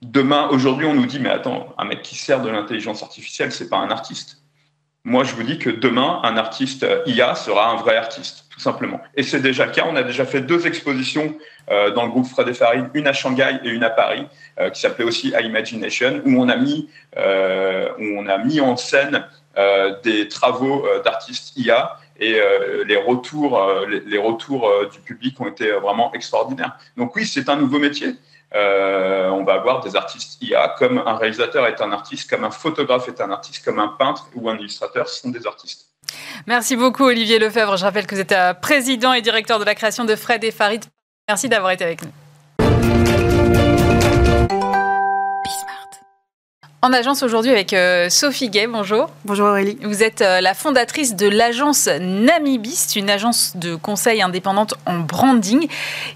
Demain, 0.02 0.48
aujourd'hui, 0.50 0.86
on 0.86 0.94
nous 0.94 1.06
dit 1.06 1.20
mais 1.20 1.30
attends, 1.30 1.74
un 1.78 1.86
mec 1.86 2.02
qui 2.02 2.16
sert 2.16 2.42
de 2.42 2.50
l'intelligence 2.50 3.04
artificielle, 3.04 3.52
c'est 3.52 3.70
pas 3.70 3.78
un 3.78 3.92
artiste. 3.92 4.42
Moi, 5.06 5.24
je 5.24 5.34
vous 5.34 5.44
dis 5.44 5.58
que 5.58 5.70
demain, 5.70 6.20
un 6.24 6.36
artiste 6.38 6.86
IA 7.06 7.34
sera 7.36 7.72
un 7.72 7.78
vrai 7.78 7.96
artiste, 7.96 8.46
tout 8.50 8.60
simplement. 8.60 9.02
Et 9.16 9.24
c'est 9.24 9.40
déjà 9.40 9.66
le 9.66 9.72
cas. 9.72 9.86
On 9.88 9.96
a 9.96 10.04
déjà 10.04 10.26
fait 10.26 10.42
deux 10.42 10.68
expositions 10.68 11.36
euh, 11.70 11.92
dans 11.92 12.04
le 12.04 12.12
groupe 12.12 12.28
Fred 12.28 12.48
et 12.50 12.54
Farid, 12.54 12.90
une 12.94 13.08
à 13.08 13.14
Shanghai 13.14 13.60
et 13.64 13.70
une 13.70 13.84
à 13.84 13.90
Paris, 13.90 14.26
euh, 14.60 14.70
qui 14.70 14.82
s'appelait 14.82 15.06
aussi 15.06 15.34
Imagination, 15.42 16.22
où 16.26 16.42
on 16.42 16.50
a 16.50 16.58
mis, 16.58 16.90
euh, 17.18 17.90
en 18.62 18.76
scène 18.76 19.26
euh, 19.58 20.00
des 20.04 20.28
travaux 20.28 20.86
euh, 20.86 21.02
d'artistes 21.02 21.58
IA 21.58 21.98
et 22.20 22.40
euh, 22.40 22.84
les 22.86 22.96
retours, 22.96 23.60
les, 23.88 24.18
retours 24.18 24.72
du 24.92 25.00
public 25.00 25.40
ont 25.42 25.48
été 25.48 25.72
vraiment 25.72 26.14
extraordinaires. 26.14 26.78
Donc 26.98 27.16
oui, 27.16 27.26
c'est 27.26 27.50
un 27.50 27.56
nouveau 27.56 27.80
métier. 27.80 28.16
Euh, 28.56 29.30
on 29.30 29.44
va 29.44 29.54
avoir 29.54 29.82
des 29.82 29.96
artistes 29.96 30.42
IA, 30.42 30.76
comme 30.78 30.98
un 30.98 31.16
réalisateur 31.18 31.68
est 31.68 31.82
un 31.82 31.92
artiste, 31.92 32.30
comme 32.30 32.44
un 32.44 32.52
photographe 32.52 33.08
est 33.08 33.22
un 33.22 33.32
artiste, 33.32 33.64
comme 33.64 33.80
un 33.80 33.90
peintre 33.90 34.28
ou 34.36 34.50
un 34.50 34.58
illustrateur 34.58 35.08
sont 35.08 35.30
des 35.30 35.46
artistes. 35.46 35.86
Merci 36.48 36.76
beaucoup 36.76 37.04
Olivier 37.04 37.38
Lefebvre. 37.38 37.78
Je 37.78 37.86
rappelle 37.86 38.08
que 38.08 38.16
vous 38.16 38.22
êtes 38.22 38.36
président 38.62 39.14
et 39.14 39.22
directeur 39.22 39.60
de 39.60 39.66
la 39.66 39.76
création 39.76 40.06
de 40.06 40.16
Fred 40.16 40.44
et 40.44 40.52
Farid. 40.52 40.84
Merci 41.28 41.48
d'avoir 41.48 41.72
été 41.72 41.84
avec 41.84 42.02
nous. 42.02 42.12
En 46.82 46.94
agence 46.94 47.24
aujourd'hui 47.24 47.52
avec 47.52 47.74
euh, 47.74 48.10
Sophie 48.10 48.50
Gay, 48.50 48.66
bonjour. 48.66 49.10
Bonjour 49.26 49.48
Aurélie. 49.48 49.78
Vous 49.84 50.02
êtes 50.02 50.22
euh, 50.22 50.40
la 50.40 50.54
fondatrice 50.54 51.14
de 51.14 51.28
l'agence 51.28 51.90
Namibis, 52.00 52.96
une 52.96 53.10
agence 53.10 53.58
de 53.58 53.76
conseil 53.76 54.22
indépendante 54.22 54.76
en 54.86 55.00
branding. 55.00 55.68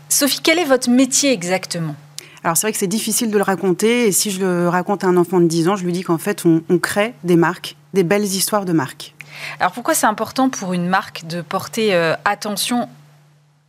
Sophie, 0.08 0.40
quel 0.42 0.60
est 0.60 0.66
votre 0.66 0.90
métier 0.90 1.34
exactement? 1.34 1.96
Alors 2.44 2.58
c'est 2.58 2.68
vrai 2.68 2.74
que 2.74 2.78
c'est 2.78 2.88
difficile 2.88 3.32
de 3.32 3.38
le 3.38 3.44
raconter, 3.44 4.08
et 4.08 4.12
si 4.12 4.30
je 4.30 4.42
le 4.42 4.68
raconte 4.68 5.04
à 5.04 5.08
un 5.08 5.18
enfant 5.18 5.40
de 5.40 5.48
10 5.48 5.70
ans, 5.70 5.76
je 5.76 5.86
lui 5.86 5.94
dis 5.94 6.04
qu'en 6.04 6.18
fait 6.18 6.44
on, 6.46 6.78
crée 6.78 7.14
des 7.24 7.38
marques, 7.38 7.78
des 7.94 8.04
belles 8.04 8.24
histoires 8.24 8.66
de 8.66 8.74
marques. 8.74 9.14
Alors 9.60 9.72
pourquoi 9.72 9.94
c'est 9.94 10.08
important 10.08 10.50
pour 10.50 10.74
une 10.74 10.88
marque 10.88 11.26
de 11.26 11.42
porter 11.42 11.96
euh, 11.96 12.16
attention 12.26 12.90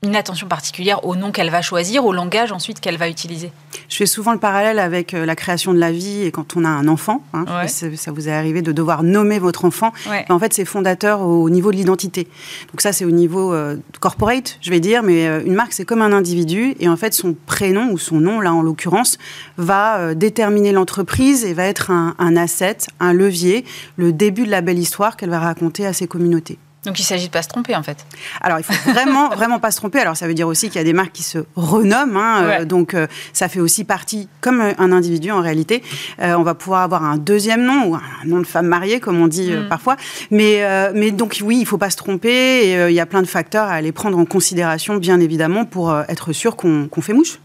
une 0.04 0.16
attention 0.16 0.46
particulière 0.46 1.04
au 1.04 1.16
nom 1.16 1.32
qu'elle 1.32 1.50
va 1.50 1.62
choisir, 1.62 2.04
au 2.04 2.12
langage 2.12 2.52
ensuite 2.52 2.80
qu'elle 2.80 2.96
va 2.96 3.08
utiliser 3.08 3.50
Je 3.88 3.96
fais 3.96 4.06
souvent 4.06 4.32
le 4.32 4.38
parallèle 4.38 4.78
avec 4.78 5.12
la 5.12 5.34
création 5.34 5.74
de 5.74 5.78
la 5.78 5.90
vie 5.90 6.22
et 6.22 6.30
quand 6.30 6.56
on 6.56 6.64
a 6.64 6.68
un 6.68 6.86
enfant. 6.88 7.22
Hein, 7.32 7.44
Ça 7.66 8.12
vous 8.12 8.28
est 8.28 8.32
arrivé 8.32 8.62
de 8.62 8.72
devoir 8.72 9.02
nommer 9.02 9.38
votre 9.38 9.64
enfant. 9.64 9.92
En 10.28 10.38
fait, 10.38 10.52
c'est 10.52 10.64
fondateur 10.64 11.22
au 11.22 11.50
niveau 11.50 11.70
de 11.70 11.76
l'identité. 11.76 12.28
Donc 12.72 12.80
ça, 12.80 12.92
c'est 12.92 13.04
au 13.04 13.10
niveau 13.10 13.54
corporate, 14.00 14.58
je 14.60 14.70
vais 14.70 14.80
dire, 14.80 15.02
mais 15.02 15.26
une 15.44 15.54
marque, 15.54 15.72
c'est 15.72 15.84
comme 15.84 16.02
un 16.02 16.12
individu 16.12 16.74
et 16.80 16.88
en 16.88 16.96
fait, 16.96 17.14
son 17.14 17.34
prénom 17.46 17.90
ou 17.90 17.98
son 17.98 18.16
nom, 18.20 18.40
là 18.40 18.52
en 18.52 18.62
l'occurrence, 18.62 19.18
va 19.56 20.14
déterminer 20.14 20.72
l'entreprise 20.72 21.44
et 21.44 21.54
va 21.54 21.64
être 21.64 21.90
un, 21.90 22.14
un 22.18 22.36
asset, 22.36 22.78
un 23.00 23.12
levier, 23.12 23.64
le 23.96 24.12
début 24.12 24.44
de 24.44 24.50
la 24.50 24.60
belle 24.60 24.78
histoire 24.78 25.16
qu'elle 25.16 25.30
va 25.30 25.40
raconter 25.40 25.86
à 25.86 25.92
ses 25.92 26.06
communautés. 26.06 26.58
Donc 26.84 26.98
il 27.00 27.02
s'agit 27.02 27.26
de 27.26 27.32
pas 27.32 27.42
se 27.42 27.48
tromper 27.48 27.74
en 27.74 27.82
fait. 27.82 28.04
Alors 28.40 28.58
il 28.58 28.64
faut 28.64 28.90
vraiment 28.90 29.28
vraiment 29.34 29.58
pas 29.58 29.70
se 29.70 29.76
tromper. 29.76 30.00
Alors 30.00 30.16
ça 30.16 30.26
veut 30.26 30.34
dire 30.34 30.48
aussi 30.48 30.68
qu'il 30.68 30.76
y 30.76 30.80
a 30.80 30.84
des 30.84 30.92
marques 30.92 31.12
qui 31.12 31.22
se 31.22 31.38
renomment. 31.56 32.16
Hein, 32.16 32.44
euh, 32.44 32.64
donc 32.64 32.94
euh, 32.94 33.06
ça 33.32 33.48
fait 33.48 33.60
aussi 33.60 33.84
partie 33.84 34.28
comme 34.40 34.60
un 34.60 34.92
individu 34.92 35.30
en 35.30 35.40
réalité. 35.40 35.82
Euh, 36.20 36.34
on 36.34 36.42
va 36.42 36.54
pouvoir 36.54 36.82
avoir 36.82 37.04
un 37.04 37.16
deuxième 37.16 37.64
nom 37.64 37.88
ou 37.88 37.94
un 37.94 38.00
nom 38.26 38.40
de 38.40 38.46
femme 38.46 38.66
mariée 38.66 39.00
comme 39.00 39.20
on 39.20 39.28
dit 39.28 39.50
mm. 39.50 39.68
parfois. 39.68 39.96
Mais 40.30 40.62
mais 40.94 41.10
donc 41.10 41.38
oui 41.42 41.58
il 41.60 41.66
faut 41.66 41.78
pas 41.78 41.90
se 41.90 41.96
tromper. 41.96 42.68
Et 42.68 42.88
il 42.88 42.94
y 42.94 43.00
a 43.00 43.06
plein 43.06 43.22
de 43.22 43.26
facteurs 43.26 43.66
à 43.66 43.72
aller 43.72 43.92
prendre 43.92 44.18
en 44.18 44.24
considération 44.24 44.96
bien 44.96 45.20
évidemment 45.20 45.64
pour 45.64 45.94
être 46.08 46.32
sûr 46.32 46.56
qu'on 46.56 46.88
fait 47.00 47.12
mouche 47.12 47.38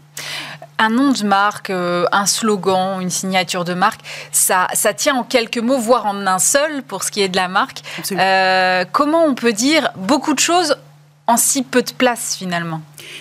un 0.80 0.88
nom 0.88 1.12
de 1.12 1.22
marque, 1.24 1.70
euh, 1.70 2.06
un 2.10 2.26
slogan, 2.26 3.00
une 3.00 3.10
signature 3.10 3.64
de 3.64 3.74
marque, 3.74 4.00
ça, 4.32 4.66
ça 4.72 4.94
tient 4.94 5.14
en 5.14 5.24
quelques 5.24 5.58
mots, 5.58 5.78
voire 5.78 6.06
en 6.06 6.26
un 6.26 6.38
seul 6.38 6.82
pour 6.82 7.04
ce 7.04 7.10
qui 7.10 7.20
est 7.20 7.28
de 7.28 7.36
la 7.36 7.48
marque. 7.48 7.82
Euh, 8.12 8.84
comment 8.90 9.24
on 9.24 9.34
peut 9.34 9.52
dire 9.52 9.90
beaucoup 9.96 10.32
de 10.32 10.40
choses 10.40 10.76
en 11.26 11.36
si 11.36 11.62
peu 11.62 11.82
de 11.82 11.92
place 11.92 12.34
finalement? 12.34 12.80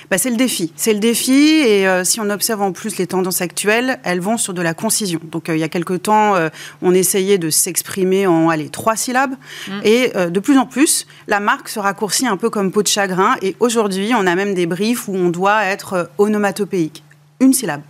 Bah, 0.10 0.18
c'est 0.18 0.30
le 0.30 0.38
défi. 0.38 0.72
C'est 0.78 0.94
le 0.94 1.00
défi. 1.00 1.34
Et 1.34 1.86
euh, 1.86 2.06
si 2.06 2.22
on 2.22 2.30
observe 2.30 2.62
en 2.62 2.72
plus 2.72 2.98
les 2.98 3.08
tendances 3.08 3.42
actuelles, 3.42 4.00
elles 4.04 4.22
vont 4.22 4.38
sur 4.38 4.54
de 4.54 4.62
la 4.62 4.74
concision. 4.74 5.20
Donc, 5.24 5.50
il 5.50 5.58
y 5.58 5.64
a 5.64 5.70
quelque 5.70 5.96
temps, 5.96 6.36
on 6.82 6.94
essayait 6.94 7.38
de 7.38 7.50
s'exprimer 7.50 8.26
en 8.26 8.50
allez, 8.50 8.70
trois 8.70 8.96
syllabes. 8.96 9.34
Mm. 9.68 9.80
Et 9.84 10.14
de 10.30 10.40
plus 10.40 10.58
en 10.58 10.66
plus, 10.66 11.08
la 11.28 11.40
marque 11.40 11.68
se 11.68 11.80
raccourcit 11.80 12.26
un 12.28 12.38
peu 12.38 12.50
comme 12.50 12.72
peau 12.72 12.84
de 12.84 12.88
chagrin. 12.88 13.36
Et 13.42 13.58
aujourd'hui, 13.60 14.14
on 14.16 14.26
a 14.28 14.36
même 14.36 14.54
des 14.54 14.66
briefs 14.66 15.10
où 15.10 15.16
on 15.16 15.30
doit 15.30 15.66
être 15.66 16.10
onomatopéique 16.18 17.04
une 17.40 17.54
syllabe. 17.54 17.82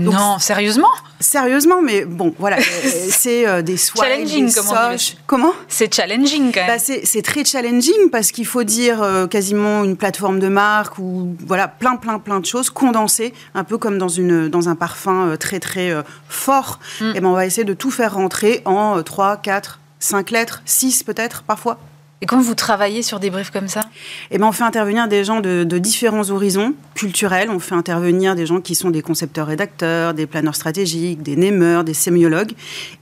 non, 0.00 0.38
sérieusement? 0.38 0.88
Sérieusement, 1.20 1.82
mais 1.82 2.04
bon, 2.04 2.34
voilà, 2.38 2.56
euh, 2.56 2.60
c'est 3.10 3.46
euh, 3.46 3.62
des 3.62 3.76
soins. 3.76 4.04
Challenging, 4.04 4.52
comment 4.54 4.96
Comment? 5.26 5.52
C'est 5.68 5.94
challenging 5.94 6.52
quand 6.52 6.66
même. 6.66 6.78
Bah, 6.78 6.78
c'est 6.78 7.22
très 7.22 7.44
challenging 7.44 8.10
parce 8.10 8.32
qu'il 8.32 8.46
faut 8.46 8.64
dire 8.64 9.02
euh, 9.02 9.26
quasiment 9.26 9.84
une 9.84 9.96
plateforme 9.96 10.38
de 10.38 10.48
marque 10.48 10.98
ou 10.98 11.34
voilà, 11.46 11.68
plein, 11.68 11.96
plein, 11.96 12.18
plein 12.18 12.40
de 12.40 12.46
choses 12.46 12.70
condensées, 12.70 13.34
un 13.54 13.64
peu 13.64 13.78
comme 13.78 13.98
dans, 13.98 14.08
une, 14.08 14.48
dans 14.48 14.68
un 14.68 14.74
parfum 14.74 15.36
très, 15.38 15.60
très 15.60 15.92
fort. 16.28 16.80
Mm. 17.00 17.12
Et 17.14 17.20
ben, 17.20 17.28
on 17.28 17.34
va 17.34 17.46
essayer 17.46 17.64
de 17.64 17.74
tout 17.74 17.90
faire 17.90 18.14
rentrer 18.14 18.62
en 18.64 19.02
3, 19.02 19.38
4, 19.38 19.80
5 19.98 20.30
lettres, 20.30 20.62
6 20.64 21.02
peut-être 21.02 21.42
parfois. 21.42 21.78
Et 22.22 22.26
quand 22.26 22.40
vous 22.40 22.54
travaillez 22.54 23.02
sur 23.02 23.20
des 23.20 23.28
briefs 23.28 23.50
comme 23.50 23.68
ça 23.68 23.82
eh 24.30 24.38
ben, 24.38 24.46
On 24.46 24.52
fait 24.52 24.64
intervenir 24.64 25.06
des 25.06 25.22
gens 25.22 25.40
de, 25.40 25.64
différents 25.78 26.30
horizons 26.30 26.72
culturels. 26.94 27.50
On 27.50 27.58
fait 27.58 27.74
intervenir 27.74 28.34
des 28.34 28.46
gens 28.46 28.62
qui 28.62 28.74
sont 28.74 28.88
des 28.88 29.02
concepteurs-rédacteurs, 29.02 30.14
des 30.14 30.26
planeurs 30.26 30.54
stratégiques, 30.54 31.22
des 31.22 31.36
némeurs, 31.36 31.84
des 31.84 31.92
sémiologues. 31.92 32.52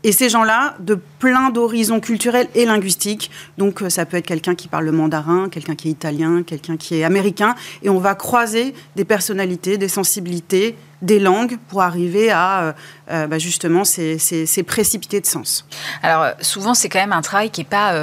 Et 0.02 0.10
ces 0.10 0.28
gens-là, 0.28 0.74
de 0.80 0.98
plein 1.20 1.50
d'horizons 1.50 2.00
culturels 2.00 2.48
et 2.56 2.64
linguistiques. 2.64 3.30
Donc, 3.56 3.82
euh, 3.82 3.88
ça 3.88 4.04
peut 4.04 4.16
être 4.16 4.26
quelqu'un 4.26 4.56
qui 4.56 4.66
parle 4.66 4.86
le 4.86 4.92
mandarin, 4.92 5.48
quelqu'un 5.48 5.76
qui 5.76 5.88
est 5.88 5.92
italien, 5.92 6.42
quelqu'un 6.42 6.76
qui 6.76 6.96
est 6.96 7.04
américain. 7.04 7.54
Et 7.84 7.90
on 7.90 7.98
va 7.98 8.16
croiser 8.16 8.74
des 8.96 9.04
personnalités, 9.04 9.78
des 9.78 9.88
sensibilités, 9.88 10.74
des 11.04 11.20
langues 11.20 11.58
pour 11.68 11.82
arriver 11.82 12.30
à 12.30 12.62
euh, 12.62 12.72
euh, 13.10 13.26
bah, 13.26 13.38
justement 13.38 13.84
ces, 13.84 14.18
ces, 14.18 14.62
précipités 14.62 15.20
de 15.20 15.26
sens. 15.26 15.66
Alors 16.02 16.22
euh, 16.22 16.32
souvent 16.40 16.72
c'est 16.72 16.88
quand 16.88 16.98
même 16.98 17.12
un 17.12 17.20
travail 17.20 17.50
qui 17.50 17.60
n'est 17.60 17.66
pas 17.66 17.94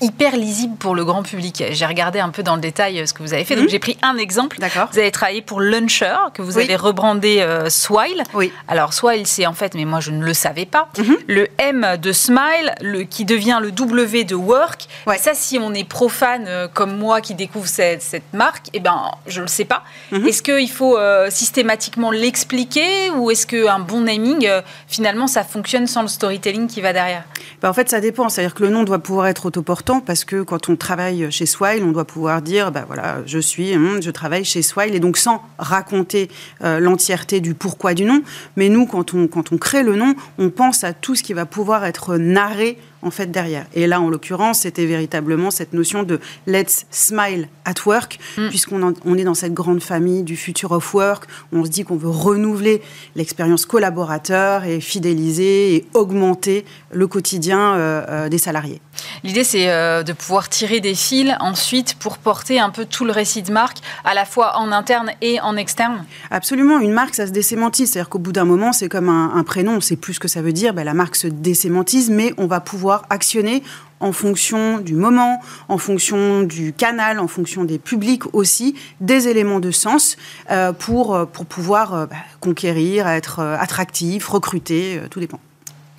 hyper 0.00 0.36
lisible 0.36 0.76
pour 0.76 0.94
le 0.94 1.04
grand 1.04 1.24
public. 1.24 1.64
J'ai 1.72 1.86
regardé 1.86 2.20
un 2.20 2.28
peu 2.30 2.44
dans 2.44 2.54
le 2.54 2.60
détail 2.60 3.06
ce 3.06 3.12
que 3.12 3.22
vous 3.22 3.34
avez 3.34 3.44
fait, 3.44 3.56
donc 3.56 3.64
mhm. 3.64 3.70
j'ai 3.70 3.78
pris 3.80 3.98
un 4.02 4.16
exemple. 4.16 4.58
D'accord. 4.60 4.88
Vous 4.92 4.98
avez 5.00 5.10
travaillé 5.10 5.42
pour 5.42 5.60
Luncher, 5.60 6.14
que 6.32 6.42
vous 6.42 6.56
avez 6.58 6.76
rebrandé 6.76 7.44
Swile. 7.68 8.22
Oui. 8.32 8.52
Alors 8.68 8.92
Swile 8.92 9.26
c'est 9.26 9.46
en 9.46 9.54
fait, 9.54 9.74
mais 9.74 9.84
moi 9.84 9.98
je 9.98 10.12
ne 10.12 10.24
le 10.24 10.34
savais 10.34 10.66
pas, 10.66 10.88
mhm. 10.98 11.16
le 11.26 11.48
M 11.58 11.96
de 12.00 12.12
Smile, 12.12 12.74
le, 12.80 13.02
qui 13.02 13.24
devient 13.24 13.58
le 13.60 13.72
W 13.72 14.22
de 14.22 14.36
Work. 14.36 14.86
Ça 15.18 15.34
si 15.34 15.58
on 15.58 15.74
est 15.74 15.88
profane 15.88 16.68
comme 16.72 16.96
moi 16.96 17.20
qui 17.20 17.34
découvre 17.34 17.66
cette, 17.66 18.02
cette 18.02 18.32
marque, 18.32 18.66
eh 18.72 18.78
ben 18.78 19.10
je 19.26 19.40
ne 19.40 19.46
le 19.46 19.48
sais 19.48 19.64
pas. 19.64 19.82
Mhm. 20.12 20.28
Est-ce 20.28 20.42
qu'il 20.42 20.70
faut 20.70 20.96
systématiquement 21.28 22.12
l'expliquer 22.12 22.43
expliquer 22.44 23.10
ou 23.10 23.30
est-ce 23.30 23.46
qu'un 23.46 23.78
bon 23.78 24.02
naming, 24.02 24.46
euh, 24.46 24.60
finalement, 24.86 25.26
ça 25.26 25.44
fonctionne 25.44 25.86
sans 25.86 26.02
le 26.02 26.08
storytelling 26.08 26.66
qui 26.66 26.82
va 26.82 26.92
derrière? 26.92 27.24
Bah, 27.62 27.70
En 27.70 27.72
fait, 27.72 27.88
ça 27.88 28.00
dépend. 28.00 28.28
C'est-à-dire 28.28 28.54
que 28.54 28.62
le 28.62 28.68
nom 28.68 28.84
doit 28.84 28.98
pouvoir 28.98 29.28
être 29.28 29.46
autoportant 29.46 30.00
parce 30.00 30.26
que 30.26 30.42
quand 30.42 30.68
on 30.68 30.76
travaille 30.76 31.32
chez 31.32 31.46
Swile, 31.46 31.82
on 31.82 31.92
doit 31.92 32.04
pouvoir 32.04 32.42
dire 32.42 32.70
bah, 32.70 32.84
voilà, 32.86 33.18
je 33.24 33.38
suis, 33.38 33.74
hum, 33.74 34.02
je 34.02 34.10
travaille 34.10 34.44
chez 34.44 34.60
Swile 34.60 34.94
et 34.94 35.00
donc 35.00 35.16
sans 35.16 35.42
raconter 35.58 36.28
euh, 36.62 36.80
l'entièreté 36.80 37.40
du 37.40 37.54
pourquoi 37.54 37.94
du 37.94 38.04
nom. 38.04 38.20
Mais 38.56 38.68
nous, 38.68 38.84
quand 38.84 39.14
on, 39.14 39.26
quand 39.26 39.52
on 39.52 39.56
crée 39.56 39.82
le 39.82 39.96
nom, 39.96 40.14
on 40.38 40.50
pense 40.50 40.84
à 40.84 40.92
tout 40.92 41.14
ce 41.14 41.22
qui 41.22 41.32
va 41.32 41.46
pouvoir 41.46 41.86
être 41.86 42.18
narré 42.18 42.76
en 43.04 43.10
fait 43.10 43.30
derrière. 43.30 43.66
Et 43.74 43.86
là, 43.86 44.00
en 44.00 44.10
l'occurrence, 44.10 44.60
c'était 44.60 44.86
véritablement 44.86 45.50
cette 45.50 45.72
notion 45.72 46.02
de 46.02 46.20
let's 46.46 46.86
smile 46.90 47.48
at 47.64 47.74
work, 47.86 48.18
mm. 48.36 48.48
puisqu'on 48.48 48.94
on 49.04 49.18
est 49.18 49.24
dans 49.24 49.34
cette 49.34 49.54
grande 49.54 49.82
famille 49.82 50.22
du 50.22 50.36
future 50.36 50.72
of 50.72 50.94
work. 50.94 51.24
On 51.52 51.64
se 51.64 51.70
dit 51.70 51.84
qu'on 51.84 51.96
veut 51.96 52.10
renouveler 52.10 52.82
l'expérience 53.14 53.66
collaborateur 53.66 54.64
et 54.64 54.80
fidéliser 54.80 55.74
et 55.74 55.86
augmenter 55.94 56.64
le 56.90 57.06
quotidien 57.06 57.74
euh, 57.74 58.04
euh, 58.08 58.28
des 58.28 58.38
salariés. 58.38 58.80
L'idée, 59.22 59.44
c'est 59.44 59.70
euh, 59.70 60.02
de 60.02 60.12
pouvoir 60.12 60.48
tirer 60.48 60.80
des 60.80 60.94
fils 60.94 61.34
ensuite 61.40 61.94
pour 61.94 62.18
porter 62.18 62.58
un 62.60 62.70
peu 62.70 62.84
tout 62.84 63.04
le 63.04 63.12
récit 63.12 63.42
de 63.42 63.52
marque, 63.52 63.78
à 64.04 64.14
la 64.14 64.24
fois 64.24 64.56
en 64.58 64.72
interne 64.72 65.10
et 65.20 65.40
en 65.40 65.56
externe 65.56 66.04
Absolument. 66.30 66.78
Une 66.78 66.92
marque, 66.92 67.14
ça 67.14 67.26
se 67.26 67.32
désémantise. 67.32 67.90
C'est-à-dire 67.90 68.08
qu'au 68.08 68.18
bout 68.18 68.32
d'un 68.32 68.44
moment, 68.44 68.72
c'est 68.72 68.88
comme 68.88 69.08
un, 69.08 69.42
prénom, 69.44 69.72
on 69.72 69.76
ne 69.76 69.80
sait 69.80 69.96
plus 69.96 70.14
ce 70.14 70.20
que 70.20 70.28
ça 70.28 70.42
veut 70.42 70.52
dire. 70.52 70.74
Ben, 70.74 70.84
la 70.84 70.94
marque 70.94 71.16
se 71.16 71.26
désémantise, 71.26 72.10
mais 72.10 72.32
on 72.38 72.46
va 72.46 72.60
pouvoir 72.60 72.93
actionner 73.10 73.62
en 74.00 74.12
fonction 74.12 74.78
du 74.78 74.94
moment, 74.94 75.40
en 75.68 75.78
fonction 75.78 76.42
du 76.42 76.72
canal, 76.72 77.18
en 77.18 77.28
fonction 77.28 77.64
des 77.64 77.78
publics 77.78 78.34
aussi, 78.34 78.74
des 79.00 79.28
éléments 79.28 79.60
de 79.60 79.70
sens 79.70 80.16
euh, 80.50 80.72
pour, 80.72 81.14
euh, 81.14 81.24
pour 81.24 81.46
pouvoir 81.46 82.08
bah, 82.08 82.16
conquérir, 82.40 83.08
être 83.08 83.40
attractif, 83.40 84.28
recruter, 84.28 85.00
tout 85.10 85.20
dépend. 85.20 85.40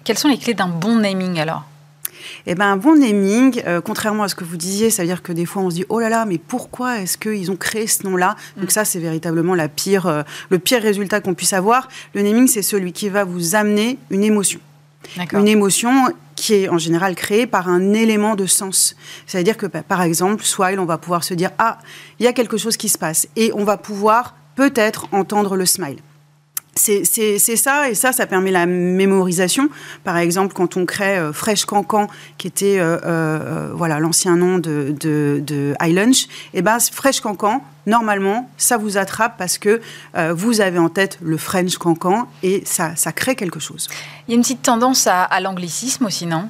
Quelles 0.03 0.17
sont 0.19 0.27
les 0.27 0.37
clés 0.37 0.53
d'un 0.53 0.67
bon 0.67 0.97
naming 0.97 1.39
alors? 1.39 1.63
Eh 2.47 2.55
ben, 2.55 2.65
un 2.65 2.77
bon 2.77 2.95
naming, 2.95 3.61
euh, 3.65 3.81
contrairement 3.81 4.23
à 4.23 4.27
ce 4.27 4.35
que 4.35 4.43
vous 4.43 4.57
disiez, 4.57 4.89
ça 4.89 5.03
veut 5.03 5.07
dire 5.07 5.23
que 5.23 5.31
des 5.31 5.45
fois 5.45 5.63
on 5.63 5.69
se 5.69 5.75
dit 5.75 5.85
oh 5.89 5.99
là 5.99 6.09
là, 6.09 6.25
mais 6.25 6.37
pourquoi 6.37 6.99
est-ce 6.99 7.17
qu'ils 7.17 7.51
ont 7.51 7.55
créé 7.55 7.87
ce 7.87 8.03
nom-là? 8.03 8.35
Donc 8.57 8.67
mm. 8.67 8.71
ça, 8.71 8.85
c'est 8.85 8.99
véritablement 8.99 9.55
la 9.55 9.67
pire, 9.67 10.07
euh, 10.07 10.23
le 10.49 10.59
pire 10.59 10.81
résultat 10.81 11.21
qu'on 11.21 11.33
puisse 11.33 11.53
avoir. 11.53 11.87
Le 12.13 12.21
naming, 12.21 12.47
c'est 12.47 12.61
celui 12.61 12.93
qui 12.93 13.09
va 13.09 13.23
vous 13.23 13.55
amener 13.55 13.97
une 14.09 14.23
émotion. 14.23 14.59
Une 15.33 15.47
émotion 15.47 15.91
qui 16.35 16.53
est 16.53 16.69
en 16.69 16.77
général 16.77 17.15
créée 17.15 17.47
par 17.47 17.69
un 17.69 17.93
élément 17.93 18.35
de 18.35 18.45
sens. 18.45 18.95
C'est-à-dire 19.25 19.57
que, 19.57 19.65
par 19.65 20.01
exemple, 20.01 20.43
Swile, 20.43 20.79
on 20.79 20.85
va 20.85 20.97
pouvoir 20.97 21.23
se 21.23 21.33
dire 21.33 21.51
ah, 21.57 21.79
il 22.19 22.25
y 22.25 22.27
a 22.27 22.33
quelque 22.33 22.57
chose 22.57 22.77
qui 22.77 22.89
se 22.89 22.97
passe, 22.97 23.27
et 23.35 23.51
on 23.53 23.63
va 23.63 23.77
pouvoir 23.77 24.35
peut-être 24.55 25.07
entendre 25.11 25.55
le 25.55 25.65
smile 25.65 25.97
c'est 26.77 27.55
ça, 27.55 27.89
et 27.89 27.95
ça, 27.95 28.11
ça 28.11 28.25
permet 28.27 28.51
la 28.51 28.65
mémorisation. 28.65 29.69
Par 30.03 30.17
exemple, 30.17 30.53
quand 30.53 30.75
on 30.77 30.85
crée 30.85 31.17
euh, 31.17 31.31
Fresh 31.31 31.65
Cancan, 31.65 32.07
qui 32.37 32.47
était 32.47 32.79
euh, 32.79 32.97
euh, 33.05 33.71
voilà 33.73 33.99
l'ancien 33.99 34.35
nom 34.35 34.59
de, 34.59 34.93
de, 34.99 35.41
de 35.45 35.73
iLunch, 35.81 36.25
et 36.53 36.59
eh 36.59 36.61
ben 36.61 36.77
Fresh 36.79 37.21
Cancan, 37.21 37.63
normalement, 37.85 38.49
ça 38.57 38.77
vous 38.77 38.97
attrape 38.97 39.37
parce 39.37 39.57
que 39.57 39.79
vous 40.33 40.59
avez 40.59 40.79
en 40.79 40.89
tête 40.89 41.17
le 41.21 41.37
French 41.37 41.77
Cancan 41.77 42.27
et 42.43 42.63
ça, 42.65 42.95
ça 42.95 43.11
crée 43.11 43.35
quelque 43.35 43.59
chose. 43.59 43.87
Il 44.27 44.31
y 44.31 44.33
a 44.33 44.35
une 44.35 44.41
petite 44.41 44.63
tendance 44.63 45.07
à 45.07 45.39
l'anglicisme 45.39 46.05
aussi, 46.05 46.25
non? 46.25 46.49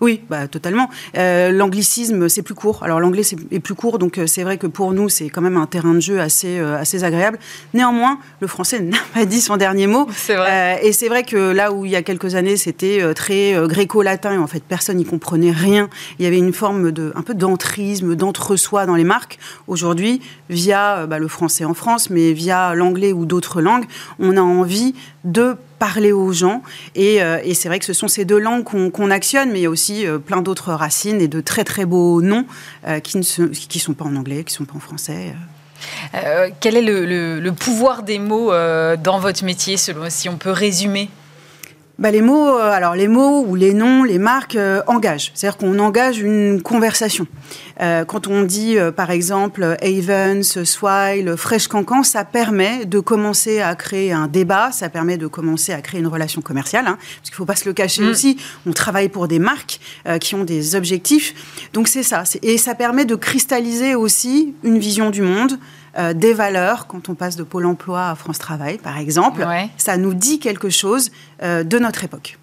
Oui, 0.00 0.22
bah, 0.30 0.48
totalement. 0.48 0.88
Euh, 1.16 1.50
l'anglicisme, 1.50 2.30
c'est 2.30 2.40
plus 2.42 2.54
court. 2.54 2.82
Alors 2.82 3.00
l'anglais 3.00 3.22
est 3.50 3.60
plus 3.60 3.74
court, 3.74 3.98
donc 3.98 4.16
euh, 4.16 4.26
c'est 4.26 4.42
vrai 4.42 4.56
que 4.56 4.66
pour 4.66 4.92
nous, 4.92 5.10
c'est 5.10 5.28
quand 5.28 5.42
même 5.42 5.58
un 5.58 5.66
terrain 5.66 5.92
de 5.92 6.00
jeu 6.00 6.20
assez, 6.20 6.58
euh, 6.58 6.78
assez 6.78 7.04
agréable. 7.04 7.38
Néanmoins, 7.74 8.18
le 8.40 8.46
français 8.46 8.80
n'a 8.80 8.96
pas 9.12 9.26
dit 9.26 9.42
son 9.42 9.58
dernier 9.58 9.86
mot. 9.86 10.08
C'est 10.14 10.36
vrai. 10.36 10.80
et 10.82 10.92
c'est 10.92 11.08
vrai 11.08 11.22
que 11.22 11.36
là 11.36 11.72
où 11.72 11.84
il 11.84 11.90
y 11.90 11.96
a 11.96 12.02
quelques 12.02 12.34
années, 12.34 12.56
c'était 12.56 13.12
très 13.14 13.54
gréco-latin, 13.66 14.34
et 14.34 14.38
en 14.38 14.46
fait, 14.46 14.62
personne 14.62 14.96
n'y 14.96 15.04
comprenait 15.04 15.52
rien. 15.52 15.90
Il 16.18 16.24
y 16.24 16.26
avait 16.26 16.38
une 16.38 16.54
forme 16.54 16.92
de, 16.92 17.12
un 17.14 17.22
peu 17.22 17.34
d'entrisme, 17.34 18.16
d'entre-soi 18.16 18.86
dans 18.86 18.96
les 18.96 19.04
marques. 19.04 19.38
Aujourd'hui, 19.66 20.22
via 20.48 21.06
bah, 21.06 21.18
le 21.18 21.28
français 21.28 21.64
en 21.64 21.74
France, 21.74 22.08
mais 22.08 22.32
via 22.32 22.74
l'anglais 22.74 23.12
ou 23.12 23.26
d'autres 23.26 23.60
langues, 23.60 23.84
on 24.18 24.36
a 24.36 24.42
envie 24.42 24.94
de 25.24 25.56
parler 25.80 26.12
aux 26.12 26.32
gens. 26.32 26.62
Euh, 26.96 27.40
et, 27.42 27.54
c'est 27.54 27.68
vrai 27.68 27.80
que 27.80 27.84
ce 27.86 27.92
sont 27.92 28.06
ces 28.06 28.24
deux 28.24 28.38
langues 28.38 28.62
qu'on 28.64 29.10
actionne, 29.10 29.50
mais 29.50 29.58
il 29.58 29.62
y 29.62 29.66
a 29.66 29.70
aussi 29.70 30.06
euh, 30.06 30.18
plein 30.18 30.42
d'autres 30.42 30.72
racines 30.72 31.20
et 31.20 31.26
de 31.26 31.40
très 31.40 31.64
très 31.64 31.86
beaux 31.86 32.22
noms 32.22 32.44
euh, 32.86 33.00
qui 33.00 33.16
ne 33.16 33.46
qui 33.48 33.78
sont 33.80 33.94
pas 33.94 34.04
en 34.04 34.14
anglais, 34.14 34.44
qui 34.44 34.52
ne 34.52 34.58
sont 34.58 34.64
pas 34.66 34.76
en 34.76 34.80
français. 34.80 35.34
quel 36.60 36.76
est 36.76 36.82
le, 36.82 37.50
pouvoir 37.50 38.02
des 38.04 38.18
mots 38.18 38.52
dans 39.02 39.18
votre 39.18 39.42
métier, 39.44 39.76
selon, 39.76 40.08
si 40.10 40.28
on 40.28 40.36
peut 40.36 40.52
résumer? 40.52 41.08
Bah, 42.00 42.10
les 42.10 42.22
mots, 42.22 42.56
alors 42.56 42.94
les 42.94 43.08
mots 43.08 43.44
ou 43.46 43.54
les 43.54 43.74
noms, 43.74 44.04
les 44.04 44.18
marques 44.18 44.56
euh, 44.56 44.80
engagent. 44.86 45.32
C'est-à-dire 45.34 45.58
qu'on 45.58 45.78
engage 45.78 46.18
une 46.18 46.62
conversation. 46.62 47.26
Euh, 47.80 48.04
quand 48.04 48.26
on 48.26 48.42
dit, 48.42 48.76
par 48.96 49.10
exemple, 49.10 49.76
Avens, 49.82 50.64
Swile, 50.64 51.34
Fresh 51.36 51.68
Cancan, 51.68 52.02
ça 52.02 52.24
permet 52.24 52.84
de 52.84 53.00
commencer 53.00 53.60
à 53.60 53.74
créer 53.74 54.12
un 54.12 54.26
débat, 54.26 54.72
ça 54.72 54.88
permet 54.88 55.16
de 55.16 55.26
commencer 55.26 55.72
à 55.72 55.80
créer 55.80 56.00
une 56.00 56.06
relation 56.06 56.42
commerciale, 56.42 56.86
hein, 56.86 56.98
parce 56.98 57.30
qu'il 57.30 57.32
ne 57.32 57.36
faut 57.36 57.44
pas 57.44 57.56
se 57.56 57.66
le 57.66 57.72
cacher 57.72 58.02
mm. 58.02 58.08
aussi. 58.08 58.36
On 58.66 58.72
travaille 58.72 59.08
pour 59.08 59.28
des 59.28 59.38
marques 59.38 59.80
qui 60.20 60.34
ont 60.34 60.44
des 60.44 60.74
objectifs. 60.74 61.68
Donc 61.72 61.88
c'est 61.88 62.02
ça. 62.02 62.24
Et 62.42 62.58
ça 62.58 62.74
permet 62.74 63.04
de 63.04 63.14
cristalliser 63.14 63.94
aussi 63.94 64.54
une 64.62 64.78
vision 64.78 65.10
du 65.10 65.22
monde, 65.22 65.58
euh, 65.98 66.12
des 66.12 66.32
valeurs, 66.34 66.86
quand 66.86 67.08
on 67.08 67.14
passe 67.14 67.34
de 67.34 67.42
Pôle 67.42 67.66
emploi 67.66 68.10
à 68.10 68.14
France 68.14 68.38
Travail, 68.38 68.78
par 68.78 68.96
exemple, 68.98 69.44
ça 69.76 69.96
nous 69.96 70.14
dit 70.14 70.38
quelque 70.38 70.70
chose 70.70 71.10
euh, 71.42 71.64
de 71.64 71.78
notre 71.78 72.04
époque. 72.04 72.38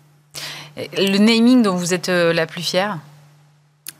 Le 0.75 1.17
naming 1.17 1.61
dont 1.61 1.75
vous 1.75 1.93
êtes 1.93 2.09
euh, 2.09 2.33
la 2.33 2.45
plus 2.45 2.61
fière? 2.61 2.99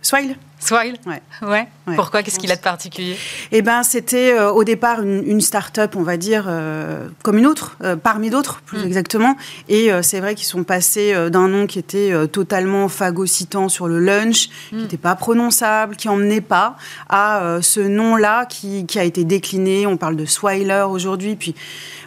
Swile. 0.02 0.36
Swile? 0.60 0.98
Ouais. 1.06 1.22
ouais. 1.48 1.67
Pourquoi? 1.96 2.24
Qu'est-ce 2.24 2.39
qu'il 2.39 2.52
a 2.52 2.56
de 2.56 2.62
particulier? 2.62 3.15
Eh 3.52 3.62
ben, 3.62 3.84
c'était 3.84 4.34
euh, 4.34 4.52
au 4.52 4.63
départ 4.63 5.02
une, 5.02 5.39
start-up, 5.39 5.96
on 5.96 6.02
va 6.02 6.17
dire, 6.17 6.46
euh, 6.48 7.08
comme 7.24 7.38
une 7.38 7.46
autre, 7.46 7.78
euh, 7.84 7.96
parmi 7.96 8.30
d'autres, 8.30 8.62
plus 8.65 8.80
mm. 8.80 8.88
exactement. 8.88 9.38
Et 9.70 9.89
c'est 10.02 10.20
vrai 10.20 10.36
qu'ils 10.36 10.48
sont 10.48 10.63
passés 10.63 11.13
d'un 11.30 11.48
nom 11.48 11.67
qui 11.67 11.80
était 11.80 12.12
totalement 12.28 12.89
phagocytant 12.89 13.70
sur 13.70 13.88
le 13.88 14.00
lunch, 14.00 14.50
qui 14.70 14.76
n'était 14.76 14.98
mm. 14.98 15.00
pas 15.00 15.15
prononçable, 15.15 15.96
qui 15.96 16.10
emmenait 16.10 16.41
pas, 16.41 16.76
à 17.10 17.60
ce 17.62 17.80
nom-là 17.80 18.46
qui, 18.46 18.86
qui, 18.86 19.00
a 19.00 19.04
été 19.04 19.24
décliné. 19.24 19.86
On 19.86 19.98
parle 19.98 20.15
de 20.15 20.26
Swiler 20.26 20.86
aujourd'hui, 20.89 21.36
puis 21.36 21.56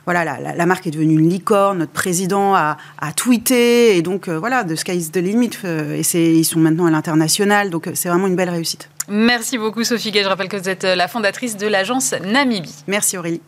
voilà, 0.04 0.24
la, 0.24 0.66
marque 0.66 0.86
est 0.86 0.90
devenue 0.90 1.14
une 1.14 1.28
licorne. 1.28 1.78
Notre 1.78 1.92
président 1.92 2.54
a, 2.54 2.76
tweeté 3.16 3.96
et 3.96 4.02
donc 4.02 4.28
voilà, 4.28 4.64
the 4.64 4.74
sky 4.74 4.96
is 4.96 5.10
the 5.10 5.16
limit. 5.16 5.50
et 5.64 6.38
ils 6.38 6.44
sont 6.44 6.58
maintenant 6.58 6.86
à 6.86 6.90
l'international, 6.90 7.70
donc 7.70 7.88
c'est 7.94 8.08
vraiment 8.08 8.26
une 8.26 8.36
belle 8.40 8.50
réussite. 8.50 8.88
Merci 9.08 9.58
beaucoup 9.58 9.84
Sophie 9.84 10.12
Gay. 10.12 10.22
Je 10.22 10.28
rappelle 10.28 10.48
que 10.48 10.56
vous 10.56 10.68
êtes 10.68 10.84
la 10.84 11.08
fondatrice 11.08 11.56
de 11.56 11.66
l'agence 11.66 12.14
Namibie. 12.24 12.74
Merci 12.86 13.18
Aurélie. 13.18 13.42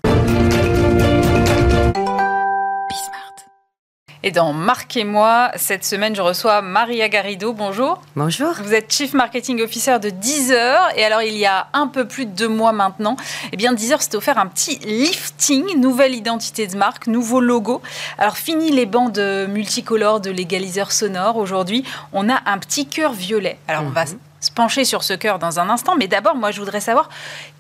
Et 4.24 4.30
dans 4.30 4.52
Marquez-moi, 4.52 5.50
cette 5.56 5.84
semaine, 5.84 6.14
je 6.14 6.20
reçois 6.22 6.62
Maria 6.62 7.08
Garrido. 7.08 7.52
Bonjour. 7.52 8.00
Bonjour. 8.14 8.52
Vous 8.62 8.72
êtes 8.72 8.92
Chief 8.92 9.14
Marketing 9.14 9.60
Officer 9.62 9.98
de 9.98 10.10
Deezer. 10.10 10.90
Et 10.94 11.04
alors, 11.04 11.22
il 11.22 11.36
y 11.36 11.46
a 11.46 11.66
un 11.72 11.88
peu 11.88 12.06
plus 12.06 12.26
de 12.26 12.30
deux 12.30 12.48
mois 12.48 12.70
maintenant, 12.72 13.16
eh 13.50 13.56
bien, 13.56 13.72
Deezer 13.72 14.00
s'est 14.00 14.14
offert 14.14 14.38
un 14.38 14.46
petit 14.46 14.78
lifting, 14.84 15.80
nouvelle 15.80 16.14
identité 16.14 16.68
de 16.68 16.76
marque, 16.76 17.08
nouveau 17.08 17.40
logo. 17.40 17.82
Alors, 18.16 18.36
fini 18.36 18.70
les 18.70 18.86
bandes 18.86 19.18
multicolores 19.48 20.20
de 20.20 20.30
l'égaliseur 20.30 20.92
sonore. 20.92 21.36
Aujourd'hui, 21.36 21.82
on 22.12 22.28
a 22.28 22.42
un 22.46 22.58
petit 22.58 22.86
cœur 22.86 23.14
violet. 23.14 23.58
Alors, 23.66 23.82
on 23.84 23.90
va 23.90 24.04
mhm. 24.04 24.18
Se 24.42 24.50
pencher 24.50 24.84
sur 24.84 25.02
ce 25.02 25.14
cœur 25.14 25.38
dans 25.38 25.58
un 25.58 25.70
instant. 25.70 25.94
Mais 25.96 26.08
d'abord, 26.08 26.36
moi, 26.36 26.50
je 26.50 26.60
voudrais 26.60 26.80
savoir, 26.80 27.08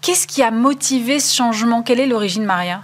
qu'est-ce 0.02 0.26
qui 0.26 0.42
a 0.42 0.50
motivé 0.50 1.18
ce 1.20 1.34
changement? 1.34 1.82
Quelle 1.82 2.00
est 2.00 2.06
l'origine, 2.06 2.44
Maria? 2.44 2.82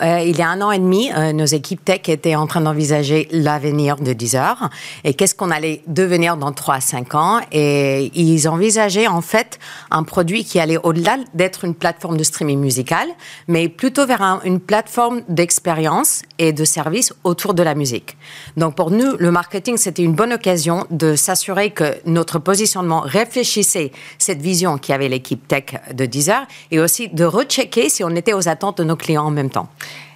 Euh, 0.00 0.20
il 0.24 0.36
y 0.36 0.42
a 0.42 0.48
un 0.48 0.60
an 0.60 0.70
et 0.70 0.78
demi, 0.78 1.10
euh, 1.12 1.32
nos 1.32 1.44
équipes 1.44 1.84
tech 1.84 2.08
étaient 2.08 2.36
en 2.36 2.46
train 2.46 2.60
d'envisager 2.60 3.28
l'avenir 3.30 3.96
de 3.96 4.12
Deezer 4.12 4.70
et 5.04 5.14
qu'est-ce 5.14 5.34
qu'on 5.34 5.50
allait 5.50 5.82
devenir 5.86 6.36
dans 6.36 6.52
3 6.52 6.76
à 6.76 6.80
5 6.80 7.14
ans? 7.14 7.40
Et 7.52 8.10
ils 8.14 8.48
envisageaient 8.48 9.08
en 9.08 9.20
fait 9.20 9.58
un 9.90 10.04
produit 10.04 10.44
qui 10.44 10.60
allait 10.60 10.78
au-delà 10.78 11.16
d'être 11.34 11.64
une 11.64 11.74
plateforme 11.74 12.16
de 12.16 12.24
streaming 12.24 12.60
musical, 12.60 13.08
mais 13.48 13.68
plutôt 13.68 14.06
vers 14.06 14.40
une 14.44 14.60
plateforme 14.60 15.22
d'expérience 15.28 16.22
et 16.38 16.52
de 16.52 16.64
services 16.64 17.12
autour 17.24 17.54
de 17.54 17.62
la 17.62 17.74
musique. 17.74 18.16
Donc 18.56 18.74
pour 18.74 18.90
nous, 18.90 19.16
le 19.18 19.30
marketing, 19.30 19.76
c'était 19.76 20.02
une 20.02 20.14
bonne 20.14 20.32
occasion 20.32 20.86
de 20.90 21.16
s'assurer 21.16 21.70
que 21.70 21.96
notre 22.06 22.38
positionnement 22.38 23.00
réfléchissait 23.00 23.92
cette 24.18 24.40
vision 24.40 24.78
qu'avait 24.78 25.08
l'équipe 25.08 25.46
tech 25.48 25.64
de 25.92 26.06
Deezer 26.06 26.46
et 26.70 26.78
aussi 26.78 27.08
de 27.08 27.24
rechecker 27.24 27.88
si 27.88 28.04
on 28.04 28.10
était 28.10 28.32
aux 28.32 28.48
attentes 28.48 28.78
de 28.78 28.84
nos 28.84 28.96
clients 28.96 29.24
en 29.24 29.30
même 29.30 29.50
temps. 29.50 29.68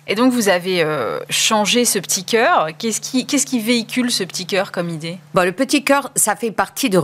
Et 0.09 0.15
donc, 0.15 0.33
vous 0.33 0.49
avez 0.49 0.83
euh, 0.83 1.21
changé 1.31 1.85
ce 1.85 1.99
petit 1.99 2.25
cœur. 2.25 2.69
Qu'est-ce 2.79 3.01
qui, 3.01 3.25
qu'est-ce 3.25 3.47
qui 3.47 3.61
véhicule 3.61 4.11
ce 4.11 4.25
petit 4.25 4.47
cœur 4.47 4.73
comme 4.73 4.89
idée? 4.89 5.19
Bon, 5.35 5.45
Le 5.45 5.53
petit 5.53 5.85
cœur, 5.85 6.11
ça 6.17 6.35
fait 6.35 6.51
partie 6.51 6.91
de, 6.91 7.01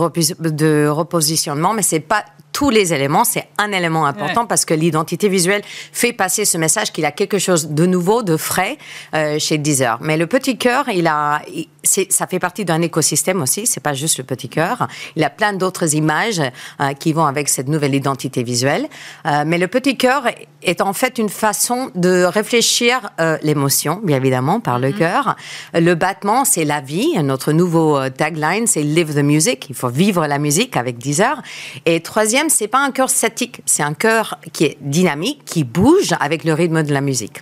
de 0.49 0.87
repositionnement, 0.87 1.73
mais 1.73 1.81
c'est 1.81 2.01
pas 2.01 2.25
tous 2.59 2.71
les 2.71 2.93
éléments, 2.93 3.23
c'est 3.23 3.47
un 3.57 3.71
élément 3.71 4.05
important 4.05 4.45
parce 4.45 4.65
que 4.65 4.73
l'identité 4.73 5.29
visuelle 5.29 5.61
fait 5.93 6.11
passer 6.11 6.43
ce 6.43 6.57
message 6.57 6.91
qu'il 6.91 7.05
a 7.05 7.11
quelque 7.13 7.39
chose 7.39 7.69
de 7.69 7.85
nouveau, 7.85 8.21
de 8.21 8.35
frais 8.35 8.77
euh, 9.13 9.39
chez 9.39 9.57
Deezer. 9.57 9.97
Mais 10.01 10.17
le 10.17 10.27
petit 10.27 10.57
cœur, 10.57 10.89
il 10.89 11.07
a, 11.07 11.41
ça 11.85 12.27
fait 12.27 12.39
partie 12.39 12.65
d'un 12.65 12.81
écosystème 12.81 13.41
aussi. 13.41 13.65
C'est 13.65 13.79
pas 13.79 13.93
juste 13.93 14.17
le 14.17 14.25
petit 14.25 14.49
cœur. 14.49 14.89
Il 15.15 15.23
a 15.23 15.29
plein 15.29 15.53
d'autres 15.53 15.95
images 15.95 16.41
euh, 16.81 16.91
qui 16.99 17.13
vont 17.13 17.25
avec 17.25 17.47
cette 17.47 17.69
nouvelle 17.69 17.95
identité 17.95 18.43
visuelle. 18.43 18.89
Euh, 19.25 19.45
mais 19.47 19.57
le 19.57 19.69
petit 19.69 19.95
cœur 19.95 20.23
est 20.61 20.81
en 20.81 20.91
fait 20.91 21.17
une 21.17 21.29
façon 21.29 21.91
de 21.95 22.25
réfléchir 22.25 23.09
l'émotion, 23.41 24.01
bien 24.03 24.17
évidemment, 24.17 24.59
par 24.59 24.77
le 24.77 24.89
mm-hmm. 24.89 24.97
cœur. 24.97 25.35
Le 25.73 25.93
battement, 25.93 26.43
c'est 26.43 26.65
la 26.65 26.81
vie. 26.81 27.17
Notre 27.23 27.53
nouveau 27.53 28.09
tagline, 28.09 28.67
c'est 28.67 28.83
Live 28.83 29.15
the 29.15 29.23
Music. 29.23 29.67
Il 29.69 29.75
faut 29.75 29.87
vivre 29.87 30.27
la 30.27 30.39
musique 30.39 30.75
avec 30.75 30.97
Deezer. 30.97 31.41
Et 31.85 32.01
troisième 32.01 32.48
c'est 32.49 32.67
pas 32.67 32.79
un 32.79 32.91
cœur 32.91 33.09
statique, 33.09 33.61
c'est 33.65 33.83
un 33.83 33.93
cœur 33.93 34.37
qui 34.53 34.65
est 34.65 34.77
dynamique, 34.81 35.43
qui 35.45 35.63
bouge 35.63 36.13
avec 36.19 36.43
le 36.43 36.53
rythme 36.53 36.83
de 36.83 36.93
la 36.93 37.01
musique. 37.01 37.41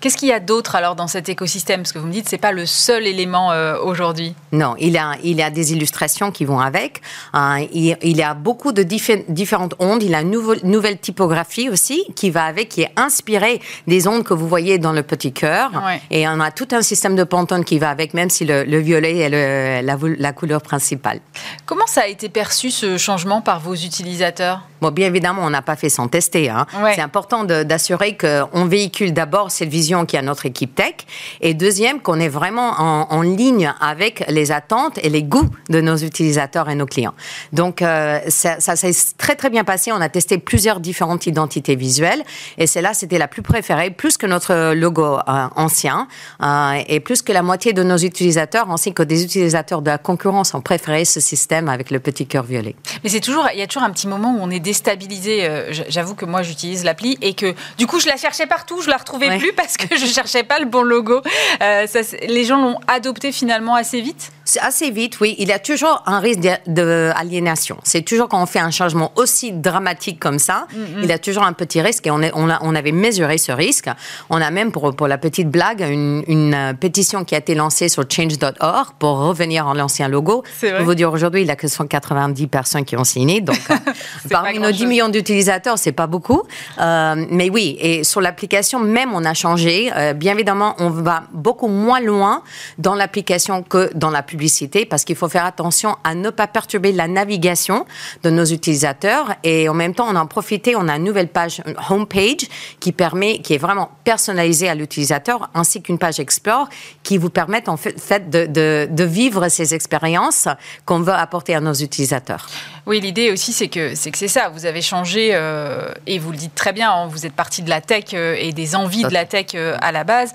Qu'est-ce 0.00 0.16
qu'il 0.16 0.28
y 0.28 0.32
a 0.32 0.40
d'autre 0.40 0.76
alors 0.76 0.94
dans 0.94 1.06
cet 1.06 1.28
écosystème? 1.28 1.80
Parce 1.80 1.92
que 1.92 1.98
vous 1.98 2.06
me 2.06 2.12
dites 2.12 2.28
c'est 2.28 2.38
pas 2.38 2.52
le 2.52 2.66
seul 2.66 3.06
élément 3.06 3.52
euh, 3.52 3.78
aujourd'hui. 3.82 4.34
Non, 4.52 4.74
il 4.78 4.90
y, 4.90 4.98
a, 4.98 5.14
il 5.22 5.36
y 5.36 5.42
a 5.42 5.50
des 5.50 5.72
illustrations 5.72 6.30
qui 6.30 6.44
vont 6.44 6.60
avec. 6.60 7.00
Hein, 7.32 7.66
il, 7.72 8.16
y 8.16 8.22
a 8.22 8.34
beaucoup 8.34 8.72
de 8.72 8.82
différentes 8.82 9.74
ondes. 9.78 10.02
Il 10.02 10.10
y 10.10 10.14
a 10.14 10.20
une 10.20 10.30
nouvelle 10.62 10.98
typographie 10.98 11.68
aussi 11.68 12.04
qui 12.14 12.30
va 12.30 12.44
avec, 12.44 12.68
qui 12.68 12.82
est 12.82 12.92
inspirée 12.96 13.60
des 13.86 14.06
ondes 14.06 14.24
que 14.24 14.34
vous 14.34 14.48
voyez 14.48 14.78
dans 14.78 14.92
le 14.92 15.02
petit 15.02 15.32
cœur. 15.32 15.70
Et 16.10 16.28
on 16.28 16.40
a 16.40 16.50
tout 16.50 16.68
un 16.72 16.82
système 16.82 17.16
de 17.16 17.24
pantone 17.24 17.64
qui 17.64 17.78
va 17.78 17.90
avec, 17.90 18.14
même 18.14 18.30
si 18.30 18.44
le, 18.44 18.78
violet 18.78 19.18
est 19.18 19.82
la, 19.82 19.96
la 19.96 20.32
couleur 20.32 20.62
principale. 20.62 21.20
Comment 21.64 21.86
ça 21.86 22.02
a 22.02 22.06
été 22.06 22.28
perçu 22.28 22.70
ce 22.70 22.96
changement 22.96 23.40
par 23.40 23.60
vos 23.60 23.74
utilisateurs? 23.74 24.45
heures. 24.46 24.75
Bon, 24.80 24.90
bien 24.90 25.06
évidemment, 25.06 25.42
on 25.44 25.50
n'a 25.50 25.62
pas 25.62 25.76
fait 25.76 25.88
sans 25.88 26.08
tester. 26.08 26.50
Hein. 26.50 26.66
C'est 26.94 27.00
important 27.00 27.44
d'assurer 27.44 28.16
qu'on 28.16 28.66
véhicule 28.66 29.12
d'abord 29.12 29.50
cette 29.50 29.68
vision 29.68 30.06
qui 30.06 30.16
a 30.16 30.22
notre 30.22 30.46
équipe 30.46 30.74
tech, 30.74 30.94
et 31.40 31.54
deuxième, 31.54 32.00
qu'on 32.00 32.20
est 32.20 32.28
vraiment 32.28 32.74
en, 32.78 33.22
ligne 33.22 33.72
avec 33.80 34.24
les 34.28 34.52
attentes 34.52 34.98
et 35.02 35.08
les 35.08 35.22
goûts 35.22 35.48
de 35.70 35.80
nos 35.80 35.96
utilisateurs 35.96 36.68
et 36.68 36.74
nos 36.74 36.86
clients. 36.86 37.14
Donc, 37.52 37.82
euh, 37.82 38.20
ça, 38.28 38.58
s'est 38.60 38.92
très 39.18 39.34
très 39.34 39.50
bien 39.50 39.64
passé. 39.64 39.90
On 39.90 40.00
a 40.00 40.08
testé 40.08 40.38
plusieurs 40.38 40.80
différentes 40.80 41.26
identités 41.26 41.74
visuelles, 41.74 42.22
et 42.58 42.66
celle-là, 42.66 42.94
c'était 42.94 43.18
la 43.18 43.28
plus 43.28 43.42
préférée, 43.42 43.90
plus 43.90 44.16
que 44.16 44.26
notre 44.26 44.74
logo 44.74 45.16
euh, 45.16 45.48
ancien, 45.56 46.08
euh, 46.42 46.82
et 46.86 47.00
plus 47.00 47.22
que 47.22 47.32
la 47.32 47.42
moitié 47.42 47.72
de 47.72 47.82
nos 47.82 47.96
utilisateurs, 47.96 48.70
ainsi 48.70 48.92
que 48.92 49.02
des 49.02 49.24
utilisateurs 49.24 49.82
de 49.82 49.90
la 49.90 49.98
concurrence, 49.98 50.54
ont 50.54 50.60
préféré 50.60 51.04
ce 51.04 51.20
système 51.20 51.68
avec 51.68 51.90
le 51.90 52.00
petit 52.00 52.26
cœur 52.26 52.44
violet. 52.44 52.76
Mais 53.02 53.10
c'est 53.10 53.20
toujours, 53.20 53.48
il 53.52 53.58
y 53.58 53.62
a 53.62 53.66
toujours 53.66 53.84
un 53.84 53.90
petit 53.90 54.08
moment 54.08 54.36
où 54.36 54.38
on 54.40 54.50
est 54.50 54.60
déstabilisé. 54.66 55.44
Euh, 55.44 55.72
j'avoue 55.88 56.16
que 56.16 56.24
moi, 56.24 56.42
j'utilise 56.42 56.84
l'appli 56.84 57.16
et 57.22 57.34
que 57.34 57.54
du 57.78 57.86
coup, 57.86 58.00
je 58.00 58.08
la 58.08 58.16
cherchais 58.16 58.46
partout, 58.46 58.82
je 58.82 58.90
la 58.90 58.96
retrouvais 58.96 59.38
plus 59.38 59.52
parce 59.52 59.76
que 59.76 59.96
je 59.96 60.06
cherchais 60.06 60.42
pas 60.42 60.58
le 60.58 60.66
bon 60.66 60.82
logo. 60.82 61.22
Euh, 61.62 61.86
ça, 61.86 62.00
les 62.26 62.44
gens 62.44 62.60
l'ont 62.60 62.80
adopté 62.88 63.30
finalement 63.30 63.76
assez 63.76 64.00
vite? 64.00 64.32
Assez 64.60 64.90
vite, 64.90 65.20
oui. 65.20 65.34
Il 65.38 65.48
y 65.48 65.52
a 65.52 65.58
toujours 65.58 66.02
un 66.06 66.20
risque 66.20 66.40
d'aliénation. 66.66 67.78
C'est 67.82 68.02
toujours 68.02 68.28
quand 68.28 68.40
on 68.40 68.46
fait 68.46 68.60
un 68.60 68.70
changement 68.70 69.12
aussi 69.16 69.52
dramatique 69.52 70.20
comme 70.20 70.38
ça, 70.38 70.66
mm-hmm. 70.72 71.02
il 71.02 71.06
y 71.06 71.12
a 71.12 71.18
toujours 71.18 71.42
un 71.42 71.52
petit 71.52 71.80
risque 71.80 72.06
et 72.06 72.10
on, 72.10 72.22
est, 72.22 72.30
on, 72.34 72.48
a, 72.48 72.58
on, 72.62 72.74
avait 72.74 72.92
mesuré 72.92 73.38
ce 73.38 73.52
risque. 73.52 73.88
On 74.30 74.40
a 74.40 74.50
même, 74.50 74.72
pour, 74.72 74.94
pour 74.94 75.08
la 75.08 75.18
petite 75.18 75.50
blague, 75.50 75.80
une, 75.80 76.24
une 76.28 76.54
euh, 76.54 76.72
pétition 76.74 77.24
qui 77.24 77.34
a 77.34 77.38
été 77.38 77.54
lancée 77.54 77.88
sur 77.88 78.04
change.org 78.08 78.94
pour 78.98 79.18
revenir 79.18 79.66
en 79.66 79.74
l'ancien 79.74 80.08
logo. 80.08 80.44
Je 80.62 80.68
peux 80.68 80.82
vous 80.82 80.94
dire 80.94 81.12
aujourd'hui, 81.12 81.42
il 81.42 81.46
n'y 81.46 81.50
a 81.50 81.56
que 81.56 81.68
190 81.68 82.46
personnes 82.46 82.84
qui 82.84 82.96
ont 82.96 83.04
signé. 83.04 83.40
Donc, 83.40 83.58
Parmi 84.30 84.55
nos 84.58 84.70
10 84.70 84.86
millions 84.86 85.08
d'utilisateurs, 85.08 85.78
c'est 85.78 85.92
pas 85.92 86.06
beaucoup. 86.06 86.42
Euh, 86.78 87.26
mais 87.30 87.50
oui, 87.50 87.76
et 87.80 88.04
sur 88.04 88.20
l'application 88.20 88.80
même, 88.80 89.12
on 89.14 89.24
a 89.24 89.34
changé. 89.34 89.90
Euh, 89.96 90.12
bien 90.12 90.34
évidemment, 90.34 90.74
on 90.78 90.90
va 90.90 91.24
beaucoup 91.32 91.68
moins 91.68 92.00
loin 92.00 92.42
dans 92.78 92.94
l'application 92.94 93.62
que 93.62 93.90
dans 93.94 94.10
la 94.10 94.22
publicité 94.22 94.86
parce 94.86 95.04
qu'il 95.04 95.16
faut 95.16 95.28
faire 95.28 95.44
attention 95.44 95.96
à 96.04 96.14
ne 96.14 96.30
pas 96.30 96.46
perturber 96.46 96.92
la 96.92 97.08
navigation 97.08 97.86
de 98.22 98.30
nos 98.30 98.44
utilisateurs. 98.44 99.34
Et 99.44 99.68
en 99.68 99.74
même 99.74 99.94
temps, 99.94 100.06
on 100.08 100.16
en 100.16 100.26
profité, 100.26 100.76
on 100.76 100.88
a 100.88 100.96
une 100.96 101.04
nouvelle 101.04 101.28
page, 101.28 101.62
une 101.66 101.76
homepage 101.90 102.48
qui 102.80 102.92
permet, 102.92 103.38
qui 103.38 103.54
est 103.54 103.58
vraiment 103.58 103.90
personnalisée 104.04 104.68
à 104.68 104.74
l'utilisateur, 104.74 105.50
ainsi 105.54 105.82
qu'une 105.82 105.98
page 105.98 106.20
Explore 106.20 106.68
qui 107.02 107.18
vous 107.18 107.30
permettent 107.30 107.68
en 107.68 107.76
fait 107.76 108.30
de, 108.30 108.46
de, 108.46 108.88
de 108.90 109.04
vivre 109.04 109.48
ces 109.48 109.74
expériences 109.74 110.48
qu'on 110.84 111.00
veut 111.00 111.12
apporter 111.12 111.54
à 111.54 111.60
nos 111.60 111.74
utilisateurs. 111.74 112.46
Oui, 112.86 113.00
l'idée 113.00 113.32
aussi, 113.32 113.52
c'est 113.52 113.66
que 113.66 113.96
c'est 113.96 114.12
que 114.12 114.18
c'est 114.18 114.28
ça. 114.28 114.48
vous 114.48 114.64
avez 114.64 114.80
changé, 114.80 115.30
euh, 115.32 115.92
et 116.06 116.20
vous 116.20 116.30
le 116.30 116.36
dites 116.36 116.54
très 116.54 116.72
bien, 116.72 116.92
hein, 116.92 117.08
vous 117.08 117.26
êtes 117.26 117.32
parti 117.32 117.62
de 117.62 117.68
la 117.68 117.80
tech 117.80 118.04
euh, 118.14 118.36
et 118.38 118.52
des 118.52 118.76
envies 118.76 119.02
de 119.02 119.12
la 119.12 119.24
tech 119.24 119.46
euh, 119.56 119.76
à 119.80 119.90
la 119.90 120.04
base. 120.04 120.32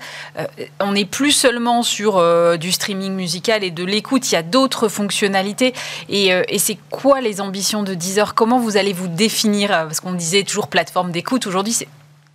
on 0.78 0.92
n'est 0.92 1.06
plus 1.06 1.32
seulement 1.32 1.82
sur 1.82 2.22
du 2.58 2.72
streaming 2.72 3.14
musical 3.14 3.64
et 3.64 3.70
de 3.70 3.84
l'écoute, 3.84 4.30
il 4.30 4.34
y 4.34 4.38
a 4.38 4.42
d'autres 4.42 4.88
fonctionnalités. 4.88 5.72
Et, 6.10 6.28
et 6.28 6.58
c'est 6.58 6.76
quoi 6.90 7.20
les 7.22 7.40
ambitions 7.40 7.82
de 7.82 7.94
Deezer? 7.94 8.34
Comment 8.34 8.58
vous 8.58 8.76
allez 8.76 8.92
vous 8.92 9.08
définir? 9.08 9.70
Parce 9.70 10.00
qu'on 10.00 10.12
disait 10.12 10.42
toujours 10.42 10.68
plateforme 10.68 11.10
d'écoute, 11.10 11.46
aujourd'hui 11.46 11.72
c'est 11.72 11.88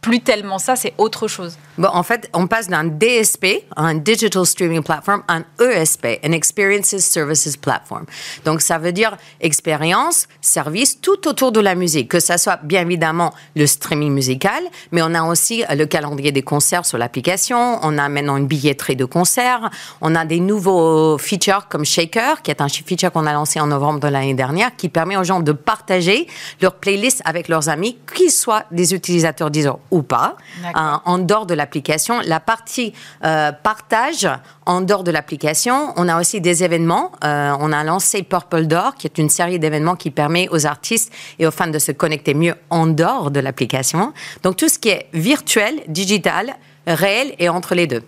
plus 0.08 0.22
tellement 0.22 0.58
ça, 0.58 0.78
c'est 0.78 0.94
autre 0.98 1.28
chose. 1.28 1.58
Bon, 1.78 1.90
en 1.92 2.02
fait, 2.02 2.30
on 2.34 2.48
passe 2.48 2.70
d'un 2.70 2.86
DSP, 2.86 3.66
un 3.76 3.94
Digital 3.94 4.46
Streaming 4.46 4.82
Platform, 4.82 5.22
à 5.28 5.36
un 5.36 5.44
ESP, 5.60 6.22
an 6.26 6.32
Experiences 6.32 6.98
Services 7.00 7.58
Platform. 7.58 8.06
Donc, 8.46 8.62
ça 8.62 8.78
veut 8.78 8.94
dire 8.94 9.18
expérience, 9.42 10.30
service, 10.40 11.02
tout 11.02 11.28
autour 11.28 11.52
de 11.52 11.60
la 11.60 11.76
musique, 11.76 12.10
que 12.10 12.22
ça 12.22 12.38
soit 12.38 12.58
bien 12.64 12.84
évidemment 12.84 13.34
le 13.58 13.68
streaming 13.68 14.14
musical, 14.14 14.64
mais 14.94 15.02
on 15.02 15.14
a 15.14 15.24
aussi 15.24 15.66
le 15.70 15.86
calendrier 15.86 16.32
des 16.32 16.42
concerts 16.42 16.86
sur 16.86 16.98
l'application, 16.98 17.80
on 17.84 17.98
a 17.98 18.08
maintenant 18.08 18.38
une 18.38 18.48
billetterie 18.48 18.96
de 18.96 19.06
concerts, 19.06 19.70
on 20.00 20.16
a 20.16 20.24
des 20.24 20.40
nouveaux 20.40 21.18
features 21.18 21.68
comme 21.68 21.84
Shaker, 21.84 22.42
qui 22.44 22.52
est 22.52 22.62
un 22.62 22.70
feature 22.70 23.12
qu'on 23.12 23.26
a 23.26 23.34
lancé 23.34 23.60
en 23.60 23.68
novembre 23.68 24.00
de 24.00 24.08
l'année 24.08 24.36
dernière, 24.36 24.74
qui 24.78 24.88
permet 24.88 25.18
aux 25.18 25.26
gens 25.26 25.42
de 25.42 25.52
partager 25.52 26.28
leur 26.62 26.76
playlist 26.76 27.22
avec 27.26 27.50
leurs 27.50 27.68
amis, 27.68 27.98
qu'ils 28.16 28.32
soient 28.32 28.64
des 28.72 28.94
utilisateurs 28.94 29.52
Deezer 29.52 29.78
ou 29.92 29.97
pas, 30.04 30.36
hein, 30.74 31.02
en 31.06 31.18
dehors 31.18 31.46
de 31.46 31.54
l'application. 31.54 32.20
La 32.26 32.40
partie 32.40 32.94
euh, 33.24 33.52
partage 33.52 34.30
en 34.66 34.82
dehors 34.82 35.04
de 35.04 35.12
l'application, 35.12 35.94
on 35.96 36.08
a 36.08 36.20
aussi 36.20 36.42
des 36.42 36.64
événements. 36.64 37.12
Euh, 37.24 37.56
on 37.60 37.72
a 37.72 37.84
lancé 37.84 38.24
Purple 38.24 38.66
Door, 38.66 38.96
qui 38.96 39.08
est 39.08 39.18
une 39.18 39.30
série 39.30 39.60
d'événements 39.60 39.96
qui 39.96 40.12
permet 40.12 40.48
aux 40.50 40.66
artistes 40.66 41.12
et 41.40 41.48
aux 41.48 41.52
fans 41.52 41.68
de 41.68 41.80
se 41.80 41.92
connecter 41.92 42.34
mieux 42.34 42.56
en 42.70 42.88
dehors 42.88 43.32
de 43.32 43.40
l'application. 43.40 44.14
Donc 44.44 44.58
tout 44.58 44.70
ce 44.70 44.80
qui 44.80 44.90
est 44.90 45.08
virtuel, 45.14 45.82
digital, 45.88 46.56
réel 46.86 47.34
et 47.40 47.50
entre 47.50 47.76
les 47.76 47.88
deux. 47.88 48.04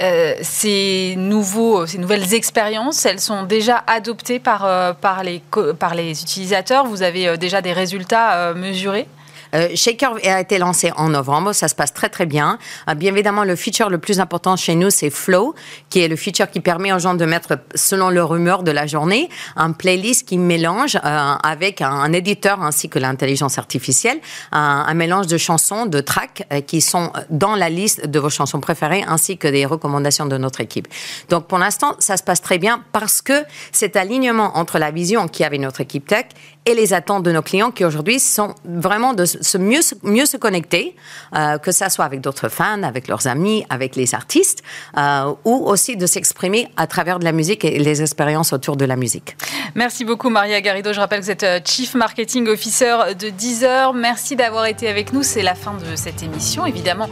Euh, 0.00 0.34
ces, 0.40 1.14
nouveaux, 1.18 1.86
ces 1.86 1.98
nouvelles 1.98 2.32
expériences, 2.32 3.04
elles 3.04 3.20
sont 3.20 3.42
déjà 3.42 3.84
adoptées 3.86 4.38
par, 4.38 4.96
par, 4.96 5.22
les, 5.22 5.42
par 5.78 5.94
les 5.94 6.22
utilisateurs. 6.22 6.86
Vous 6.86 7.02
avez 7.02 7.36
déjà 7.36 7.60
des 7.60 7.72
résultats 7.72 8.54
mesurés? 8.54 9.06
Euh, 9.54 9.68
Shaker 9.74 10.18
a 10.24 10.40
été 10.40 10.58
lancé 10.58 10.92
en 10.96 11.08
novembre, 11.08 11.52
ça 11.52 11.68
se 11.68 11.74
passe 11.74 11.92
très 11.92 12.08
très 12.08 12.26
bien. 12.26 12.58
Euh, 12.88 12.94
bien 12.94 13.12
évidemment, 13.12 13.44
le 13.44 13.56
feature 13.56 13.90
le 13.90 13.98
plus 13.98 14.20
important 14.20 14.56
chez 14.56 14.74
nous, 14.74 14.90
c'est 14.90 15.10
Flow, 15.10 15.54
qui 15.90 16.00
est 16.00 16.08
le 16.08 16.16
feature 16.16 16.50
qui 16.50 16.60
permet 16.60 16.92
aux 16.92 16.98
gens 16.98 17.14
de 17.14 17.24
mettre, 17.24 17.58
selon 17.74 18.10
leur 18.10 18.34
humeur 18.34 18.62
de 18.62 18.70
la 18.70 18.86
journée, 18.86 19.28
un 19.56 19.72
playlist 19.72 20.26
qui 20.26 20.38
mélange 20.38 20.96
euh, 20.96 21.34
avec 21.42 21.80
un, 21.80 22.12
éditeur 22.12 22.62
ainsi 22.62 22.88
que 22.88 22.98
l'intelligence 22.98 23.58
artificielle, 23.58 24.18
un, 24.52 24.92
mélange 24.94 25.26
de 25.26 25.38
chansons, 25.38 25.86
de 25.86 26.00
tracks 26.00 26.46
qui 26.66 26.80
sont 26.80 27.10
dans 27.30 27.54
la 27.54 27.70
liste 27.70 28.06
de 28.06 28.18
vos 28.18 28.28
chansons 28.28 28.60
préférées, 28.60 29.04
ainsi 29.06 29.38
que 29.38 29.48
des 29.48 29.64
recommandations 29.64 30.26
de 30.26 30.36
notre 30.36 30.60
équipe. 30.60 30.88
Donc 31.30 31.46
pour 31.46 31.58
l'instant, 31.58 31.96
ça 31.98 32.16
se 32.16 32.22
passe 32.22 32.42
très 32.42 32.58
bien 32.58 32.84
parce 32.92 33.22
que 33.22 33.44
cet 33.72 33.96
alignement 33.96 34.56
entre 34.58 34.78
la 34.78 34.90
vision 34.90 35.28
qui 35.28 35.44
avait 35.44 35.58
notre 35.58 35.80
équipe 35.80 36.06
tech 36.06 36.26
et 36.66 36.74
les 36.74 36.92
attentes 36.92 37.22
de 37.22 37.32
nos 37.32 37.42
clients 37.42 37.70
qui 37.70 37.84
aujourd'hui 37.84 38.20
sont 38.20 38.54
vraiment 38.64 39.14
de 39.14 39.24
se 39.42 39.58
mieux, 39.58 39.80
mieux 40.02 40.26
se 40.26 40.36
connecter, 40.36 40.96
euh, 41.36 41.58
que 41.58 41.72
ça 41.72 41.90
soit 41.90 42.04
avec 42.04 42.20
d'autres 42.20 42.48
fans, 42.48 42.82
avec 42.82 43.08
leurs 43.08 43.26
amis, 43.26 43.64
avec 43.68 43.96
les 43.96 44.14
artistes, 44.14 44.62
euh, 44.96 45.32
ou 45.44 45.66
aussi 45.66 45.96
de 45.96 46.06
s'exprimer 46.06 46.68
à 46.76 46.86
travers 46.86 47.18
de 47.18 47.24
la 47.24 47.32
musique 47.32 47.64
et 47.64 47.78
les 47.78 48.02
expériences 48.02 48.52
autour 48.52 48.76
de 48.76 48.84
la 48.84 48.96
musique. 48.96 49.36
Merci 49.74 50.04
beaucoup 50.04 50.30
Maria 50.30 50.60
Garrido. 50.60 50.92
Je 50.92 51.00
rappelle 51.00 51.20
que 51.20 51.24
vous 51.24 51.30
êtes 51.30 51.42
euh, 51.42 51.60
Chief 51.64 51.94
Marketing 51.94 52.48
Officer 52.48 52.96
de 53.18 53.30
Deezer. 53.30 53.92
Merci 53.94 54.36
d'avoir 54.36 54.66
été 54.66 54.88
avec 54.88 55.12
nous. 55.12 55.22
C'est 55.22 55.42
la 55.42 55.54
fin 55.54 55.74
de 55.74 55.96
cette 55.96 56.22
émission. 56.22 56.66
Évidemment, 56.66 57.08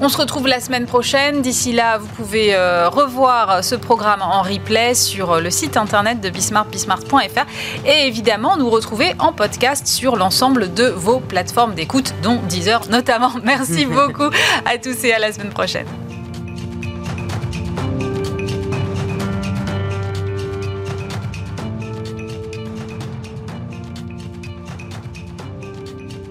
on 0.00 0.08
se 0.08 0.16
retrouve 0.16 0.48
la 0.48 0.60
semaine 0.60 0.86
prochaine. 0.86 1.42
D'ici 1.42 1.72
là, 1.72 1.98
vous 1.98 2.06
pouvez 2.08 2.54
revoir 2.54 3.62
ce 3.62 3.74
programme 3.74 4.22
en 4.22 4.42
replay 4.42 4.94
sur 4.94 5.40
le 5.40 5.50
site 5.50 5.76
internet 5.76 6.20
de 6.20 6.30
Bismart, 6.30 6.66
bismart.fr. 6.66 7.46
Et 7.86 8.06
évidemment, 8.06 8.56
nous 8.56 8.70
retrouver 8.70 9.14
en 9.18 9.32
podcast 9.32 9.86
sur 9.86 10.16
l'ensemble 10.16 10.72
de 10.74 10.86
vos 10.86 11.20
plateformes 11.20 11.74
d'écoute, 11.74 12.14
dont 12.22 12.40
Deezer 12.48 12.88
notamment. 12.90 13.32
Merci 13.44 13.86
beaucoup 13.86 14.30
à 14.64 14.78
tous 14.78 15.04
et 15.04 15.12
à 15.12 15.18
la 15.18 15.32
semaine 15.32 15.50
prochaine. 15.50 15.86